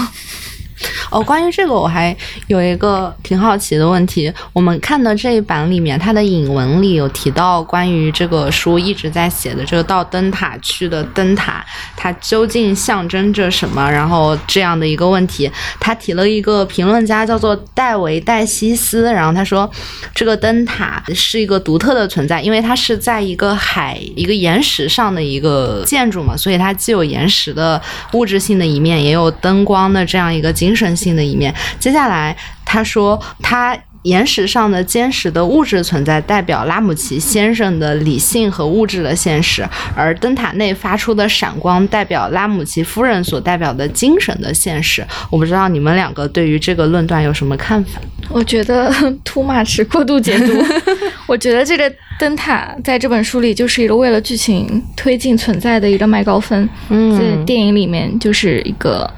[1.10, 2.16] 哦，关于这个我还
[2.46, 4.32] 有一个挺好奇的问题。
[4.52, 11.64] 我们看的这一版里面，它的引文里有提到关于这个书一直在写的这个到灯塔去的灯塔，
[11.96, 13.90] 它究竟象征着什么？
[13.90, 19.70] 然后这样的一个问题，他提了一个评论家叫做戴维戴西斯，然后他说
[20.14, 27.80] 这个灯塔是一个独特的存在，因为它是在一个海一个岩石上的一个建筑嘛，所以它既有岩石的
[28.12, 31.54] 物质性的一面，也有灯光的这样一个精神性的一面。
[31.78, 33.76] 接下来他说他。
[34.04, 39.62] 岩石上的坚实的物质存在，代表拉姆齐先生的理性和物质的现实；
[39.94, 45.06] 而灯塔内发出的闪光，代表拉姆齐夫人所代表的精神的现实。
[45.28, 48.00] 我不知道你们两个对于这个论断有什么看法？
[48.30, 48.90] 我觉得
[49.22, 50.64] too much 过度解读。
[51.28, 59.12] 我觉得这个灯塔在这本书里就是一个为了剧情推进存在的一个麦高芬，嗯在电影里面就是一个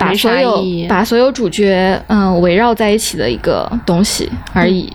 [0.00, 4.90] 把所有把所有主角嗯围绕在一起的一个东西而已。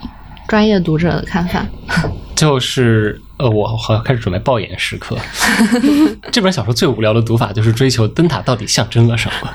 [0.47, 1.65] 专业读者的看法？
[2.35, 5.17] 就是呃，我好像开始准备爆眼时刻。
[6.31, 9.49] 这本小说最无聊的读法就是追求灯塔到底象征了什么。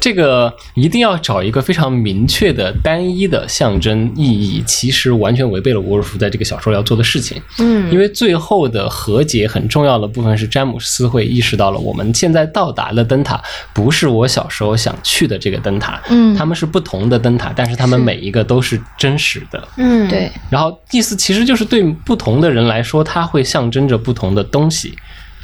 [0.00, 7.40] 这个一定要找一个非常明确的、单一的象征意义，其实完全违背了沃尔夫在这个小说要做的事情。
[7.58, 13.42] 嗯因为最后的和解很重要的部分是詹姆斯会意识到了，我们现在到达的灯塔
[13.72, 19.68] 不是我小时候想去的这个灯塔，嗯他们是不同的灯塔，但是他们每一个都是真实的。
[19.76, 24.94] 嗯，对，然后意思其实就是对不同的人来说，它会象征着不同的东西，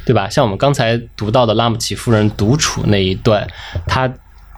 [0.05, 0.29] 对吧？
[0.29, 3.47] 像我们刚才读到的拉姆齐夫人独处那一段，
[3.87, 4.11] 她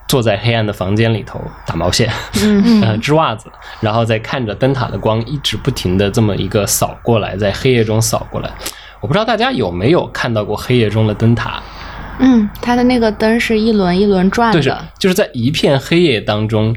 [0.07, 2.09] 坐在黑暗的房间里头打毛线，
[2.43, 3.51] 嗯 呃，织袜子，
[3.81, 8.49] 然后再看着灯塔的光一直不停的这么一个扫过来，在黑夜中扫过来。
[8.99, 11.61] 我不知道大家有没有看到过黑夜中的灯塔，
[12.19, 16.75] 嗯，它的那个灯是一轮一轮转就是的，就是在一片黑夜当中，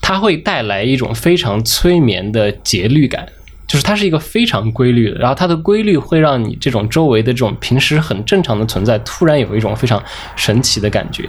[0.00, 3.26] 它会带来一种非常催眠的节律感。
[3.70, 10.02] 就是它是一个非常规律的，然后它的规律会让你这种周围的这种平时很正常的存在，突然有一种非常
[10.34, 11.24] 神奇的感觉。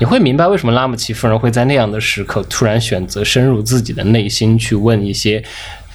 [0.00, 5.40] 你会明白为什么拉姆齐夫人会在那样的时刻突然选择深入自己的内心去问一些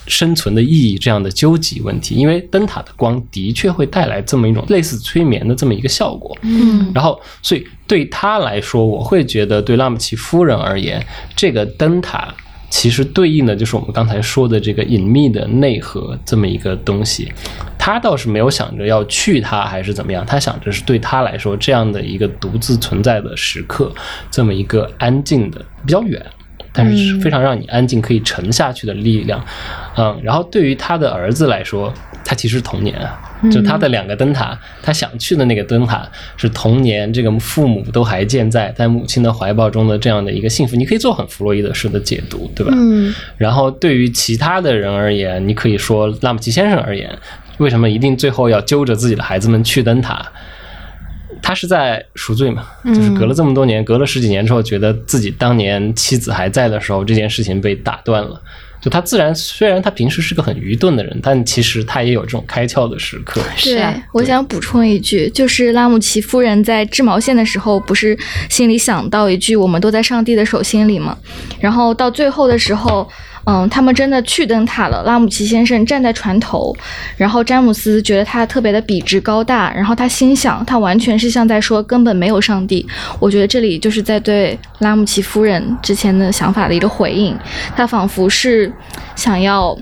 [0.07, 6.33] 生存的意义这样的究极问题，因为灯塔的光的确会带来这么一种类似催眠的这么一个效果。
[6.43, 12.33] 嗯然后，所以对他来说，我会觉得对拉姆齐夫人而言，这个灯塔
[12.69, 17.31] 其实对应的就是我们刚才说的这个隐秘的内核这么一个东西。
[17.77, 23.91] 他倒是没有想着要去它还是怎么样，他想着是对他来说这样的一个独自存在的时刻，
[24.29, 26.23] 这么一个安静的比较远。
[26.71, 29.43] 但是是非常让你安静可以沉下去的力量，
[29.97, 31.93] 嗯，然后对于他的儿子来说，
[32.23, 33.19] 他其实是童年啊，
[33.51, 36.07] 就他的两个灯塔，他想去的那个灯塔
[36.37, 42.71] 是童年，这个父母都还健在，在母亲的怀抱中的这样的一个幸福，你可以做很弗洛伊德式的解读，对吧？
[42.75, 47.09] 嗯然后对于其他的人而言，你可以说拉姆齐先生而言，
[47.57, 50.25] 为什么一定最后要揪着自己的孩子们去灯塔？
[51.41, 58.41] 他是在赎罪嘛，就是隔了这么多年，隔了十几年之后，觉得自己当年妻子还在的时候，这件事情被打断了。
[58.81, 63.41] 就他自然，虽然他平时是个很愚钝的人，但其实他也有这种开窍的时刻。
[63.41, 68.17] 对 是啊，我想补充一句，就是拉姆齐夫人在织毛线的时候，不是
[68.49, 71.17] 心里想到一句“我们都在上帝的手心里”吗？
[71.59, 73.05] 然后到最后的时候，
[73.45, 75.03] 嗯，他们真的去灯塔了。
[75.03, 76.75] 拉姆齐先生站在船头，
[77.17, 82.85] 然后詹姆斯觉得他特别的笔直高大，然后他心想，他完全是像在说根本没有上帝。
[83.19, 87.37] 我觉得这里就是在对拉姆齐夫人之前的想法的一个回应，
[87.75, 88.71] 他仿佛是
[89.15, 89.77] 想要。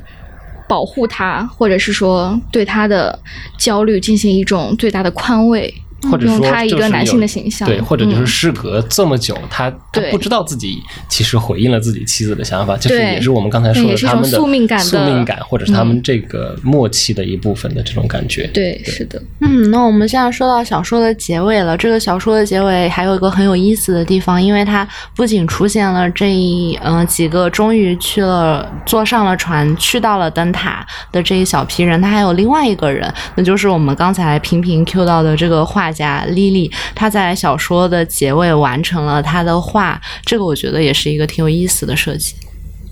[0.69, 3.17] 保护他，或者是说对他的
[3.57, 18.47] 焦虑进行一种最大的宽慰，或者说用他一就是个男性有的形象，对，或者就是嗯事隔这么久，他他不知道自己其实回应了自己妻子的想法，就是也是我们刚才说对也是一种的他们的宿命感的宿命感，或者是他们嗯这个默契的一部分的这种感觉。
[18.53, 21.75] 对，是的，嗯，那我们现在说到小说的结尾了。
[21.77, 36.69] 这个小说的结尾还有一个很有意思的地方，因为它不仅出现了这一嗯、呃几个终于去了坐上了船去到了灯塔的这一小批人，他还有另外一个人，那就是我们刚才频频 Q 到的这个大家莉莉。
[36.93, 42.35] 她在小说的结尾完成了她的画，这个我觉得也是一个挺有意思的设计。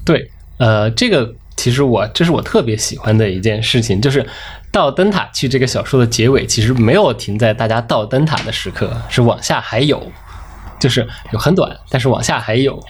[0.05, 4.25] 对，呃，这个其实我这是我特别喜欢的一件事情，就是
[4.71, 10.01] 到灯塔去这个小说的结尾，其实没有停在大家到灯塔的时刻，是往下还有，
[10.79, 12.81] 就是有很短，但是往下还有。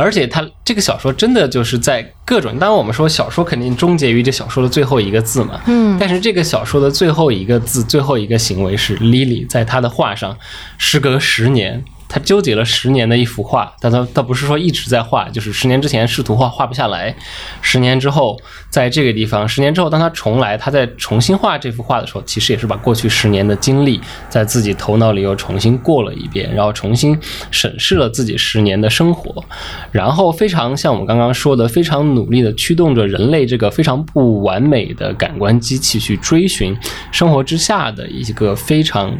[0.00, 5.96] 而且它这个小说真的就是在各种，当然我们说小说肯定终结于这小说的最后一个字嘛，嗯。
[6.00, 10.36] 但是这个小说的最后一个字、最后一个行为是 Lily 在他的画上，
[10.78, 17.14] 时隔十年，他纠结了十年的一幅画，但他倒不是说一直在画，就是十年之前试图画画不下来，
[17.62, 18.36] 十年之后
[18.68, 27.16] 在这个地方，十年之后当他重来，他在重新画这幅画的时候，其实也是把过去十年的经历在自己头脑里又重新过了一遍，然后重新
[27.52, 29.44] 审视了自己十年的生活，
[29.92, 36.76] 然后非常像我们刚刚说的，非常努力的驱动着人类这个非常不完美的感官机器去追寻
[37.12, 39.16] 生活之下的一个非常。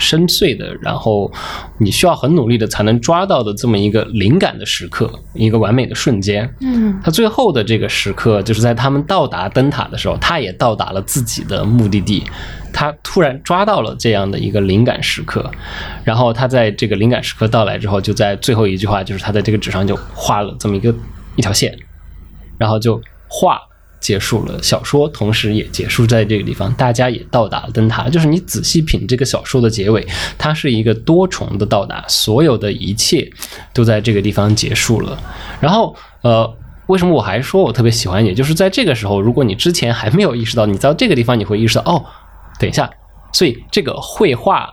[0.00, 1.30] 深邃的，然后
[1.78, 6.52] 你需要很努力的才能抓到的这么一个灵感的时刻，一个完美的瞬间。
[6.60, 12.24] 嗯他最后的这个时刻，就是在他们到达灯塔的时候，他也到达了自己的目的地。
[12.72, 15.50] 他突然抓到了这样的一个灵感时刻，
[16.04, 20.94] 然后他在这个灵感时刻到来之后，就在最后一句话，就是他在这个纸上就画了这么一个
[21.36, 21.76] 一条线，
[22.56, 23.60] 然后就画
[24.00, 28.08] 结束了小说，同时也结束在这个地方，大家也到达了灯塔。
[28.08, 33.30] 就是你仔细品这个小说的结尾，它是一个多重的到达，所有的一切
[33.72, 35.18] 都在这个地方结束了。
[35.60, 36.56] 然后，呃。
[36.86, 38.26] 为什么我还说我特别喜欢？
[38.26, 42.04] 也就是在这个时候，如果你之前还没有意识到，你到这个地方你会意识到，哦，
[42.58, 42.90] 等一下，
[43.32, 44.68] 所以这个绘画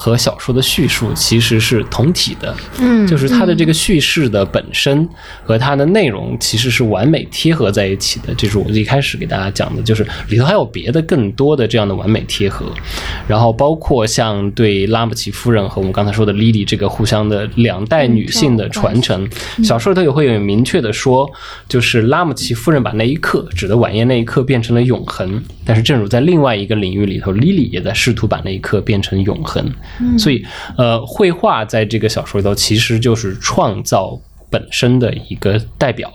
[0.00, 5.06] 和小说的叙述其实是同体的，嗯，就是它的这个叙事的本身
[5.44, 8.34] 和它的内容其实是完美贴合在一起的。
[8.34, 12.64] 这是我一开始给大家讲的，就是里头还有别的更多的这样的完美贴合，
[13.28, 19.28] 然后包括像对拉姆齐夫人和我们刚才说的莉莉这个互相的两代女性的传承，
[19.62, 21.30] 小说里头也会有明确的说，
[21.68, 29.70] 就是拉姆齐夫人把那一刻指的晚宴那一刻变成了永恒，但是正如在另外一个领域里头，莉莉也在试图把那一刻变成永恒。
[30.18, 30.44] 所以，
[30.76, 34.18] 呃，绘画在这个小说里头其实就是创造
[34.48, 36.10] 本身的一个代表。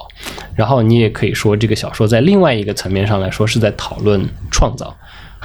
[0.56, 4.96] 然后你也可以说，这个小说在另外一个层面上来说是在讨论创造。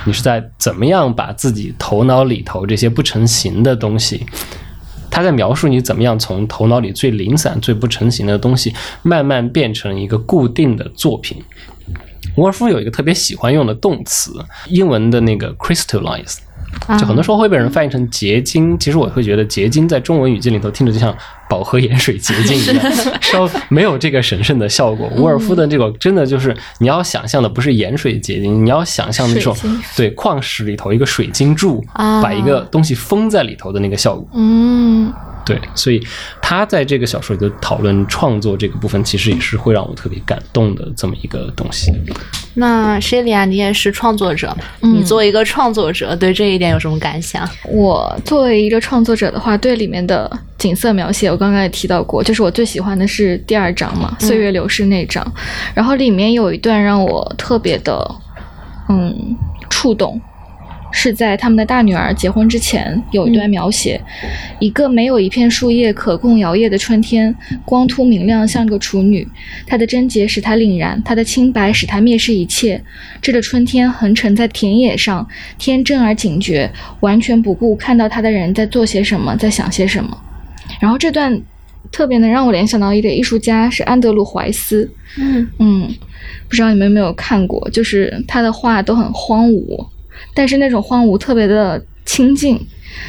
[0.04, 4.24] 你是在怎么样把自己头脑里头这些不成形的东西，
[5.10, 11.42] 他在描述你怎么样从头脑里最零散、最不成形的东西，慢慢变成一个固定的作品。
[12.36, 14.32] 沃尔夫有一个特别喜欢用的动词，
[14.68, 16.38] 英文的那个 crystallize。
[16.98, 21.14] 就很多时候会被人翻译成结晶，其实我会觉得结晶在中文语境里头听着就像
[21.48, 25.08] 饱和盐水结晶一样， 稍没有这个神圣的效果。
[25.16, 29.56] 伍尔夫的这个真的就是你要想象的不是盐水结晶，你要想象那种
[29.96, 34.26] 对矿石里头一个水晶柱把一个东西封在里头的那个效果。
[34.34, 35.12] 嗯。
[35.44, 36.00] 对，所以
[36.40, 41.92] 他在这个小说里的讨论创作这个部分，其实也是会让我特别感动的这么一个东西。
[42.54, 47.48] 那 Shelia，你也是创作者，你作为一个创作者，对这一点有什么感想？
[47.64, 55.24] 我作为一个创作者的话，对里面的景色描写，我刚刚也提到过，就是我最喜欢的是第二章嘛，岁月流逝那章，
[55.74, 58.14] 然后里面有一段让我特别的，
[58.88, 59.36] 嗯，
[59.68, 60.20] 触动。
[60.92, 64.00] 是在他们的大女儿结婚之前，有一段描写，
[64.58, 67.34] 一个没有一片树叶可供摇曳的春天，
[67.64, 69.26] 光秃明亮，像个处女。
[69.66, 72.82] 她的贞洁使她凛然，她的清白使她蔑视一切。
[73.22, 75.26] 这个春天横沉在田野上，
[75.58, 80.16] 天真而警觉，完全不顾看到她的人在做些什么，在想些什么。
[80.80, 81.40] 然后这段
[81.92, 84.90] 特别能让我联想到一个艺术家，是安德鲁怀斯。
[85.18, 85.88] 嗯嗯，
[86.48, 89.86] 不知道你们有没有看过，就是他的画都很荒芜。
[90.34, 92.60] 但是那种荒芜特别的清静，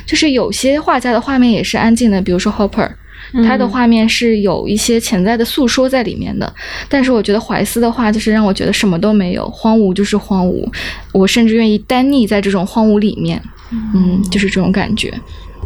[0.06, 2.90] 就是有些画家的画面也是安静的，比如说 Hopper，
[3.46, 6.54] 他的画面是有一些潜在的诉说在里面的。
[6.90, 10.68] 但是我觉得怀斯的画就是让我觉得什么都没有，荒芜就是荒芜，
[11.12, 13.42] 我甚至愿意单溺在这种荒芜里面，
[13.94, 15.14] 嗯，就是这种感觉。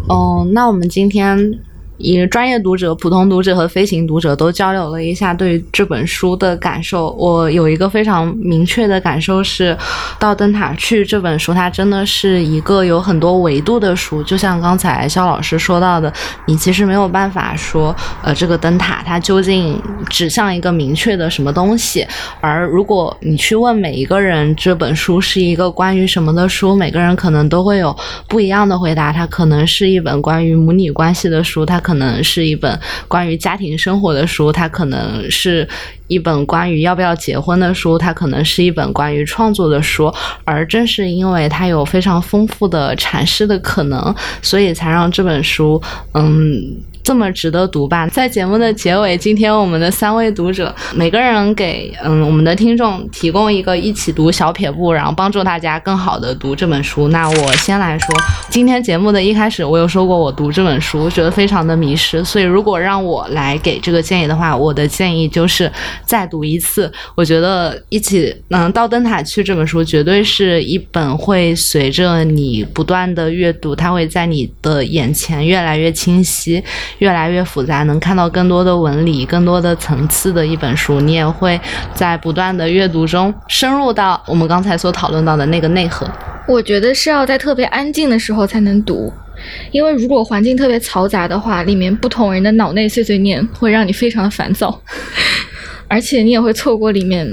[0.08, 1.60] 哦，那我们今天。
[1.98, 7.12] 以专业读者、普通读者和飞行读者都交流了一下对这本书的感受。
[7.12, 9.74] 我有一个非常明确的感受是，
[10.20, 14.22] 《到灯塔去》这本书它真的是一个有很多维度的书。
[14.24, 16.12] 就像刚才肖老师说到的，
[16.48, 22.06] 你其实没有办法说，呃，这个灯塔它究竟指向一个明确的什么东西。
[22.42, 27.96] 而如果你去问每一个人这本书是一个关于什么的书，每个人可能都会有
[28.28, 29.14] 不一样的回答。
[29.14, 31.82] 它可能是一本关于母女关系的书，它。
[31.86, 35.70] 可能是一本关于家庭生活的书，它可能是
[36.08, 40.12] 一本关于要不要结婚的书，它可能是一本关于创作的书，
[40.44, 45.80] 而正是因为它有非常丰富的阐释的可能，所以才让这本书，
[46.16, 46.82] 嗯。
[47.06, 48.08] 这么值得读吧？
[48.08, 57.10] 在节目的结尾，今天我们的三位读者，每个人给嗯我们的听众提供一个一起读小撇步，然后帮助大家更好的读这本书。
[57.10, 58.08] 那我先来说，
[58.50, 65.72] 今天节目的一开始，我有说过我读这本书觉得非常的迷失，所以如果让我来给这个建议的话，我的建议就是
[66.06, 66.92] 再读一次。
[67.14, 76.64] 我觉得一起嗯到灯塔去这本书绝对是一本会随着你不断的阅读，它会在你的眼前越来越清晰。
[77.00, 81.60] 越来越复杂，能看到更多的纹理、更多的层次的一本书，你也会
[81.94, 86.10] 在不断的阅读中深入到我们刚才所讨论到的那个内核。
[86.48, 89.12] 我觉得是要在特别安静的时候才能读，
[89.72, 94.80] 因为如果环境特别嘈杂的话，里面不同人的脑内碎碎念会让你非常的烦躁，
[95.90, 97.28] 而且你也会错过里面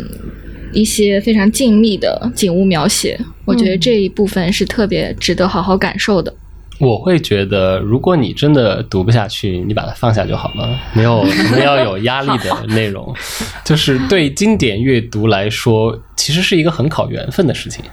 [0.73, 3.21] 一些非常静谧的景物描写。
[3.45, 6.33] 我觉得这一部分是特别值得好好感受的。
[6.79, 13.15] 我会觉得，如果你真的读不下去，你把它放下就好了，没有什么要有压力的内容。
[13.65, 17.85] 就是对经典阅读来说，其实是一个很考缘分的事情。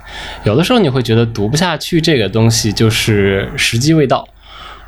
[0.43, 4.27] 有的时候你会觉得读不下去这个东西就是时机未到，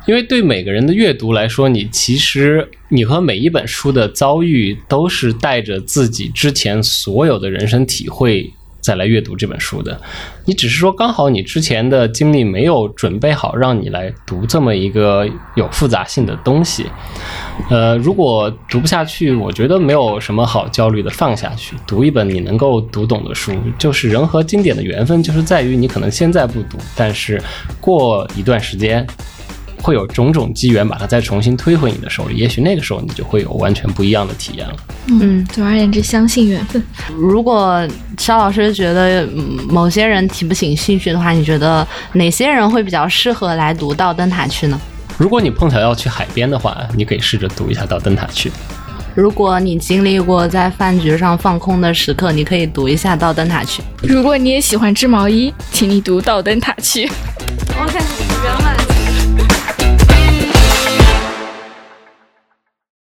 [0.06, 8.52] 因为对每个人的阅读来说，你其实你和每一本书的遭遇都是带着自己之前所有的人生体会。
[8.82, 9.98] 再来阅读这本书的，
[10.44, 16.86] 你只是说刚好你之前的经历没有准备好，让你来读这么一个有复杂性的东西。
[17.70, 23.52] 呃，如果读不下去，我觉得没有什么好焦虑的，放下去，读一本你能够读懂的书。
[23.78, 27.40] 就是人和经典的缘分，就是在于你可能现在不读，但是
[27.80, 29.06] 过一段时间。
[29.82, 34.74] 会有种种机缘把它再重新推回你的手里，也许那个时候你就会有完全不一样的体验了。
[35.08, 36.80] 嗯，总而言之，相信缘分。
[37.16, 37.86] 如果
[38.16, 39.26] 肖老师觉得
[39.68, 44.80] 某些人提不起兴趣的话，你觉得哪些人会比较适合来读《到灯塔去》呢？
[45.18, 48.48] 如果你碰巧要去海边的话，你可以试着读一下《到灯塔去》。
[49.14, 53.82] 如果你经历过在饭局上放空的时刻，你可以读一下《到灯塔去》。
[54.00, 57.06] 如果你也喜欢织毛衣，请你读《到灯塔去》。
[57.82, 58.91] OK，圆满。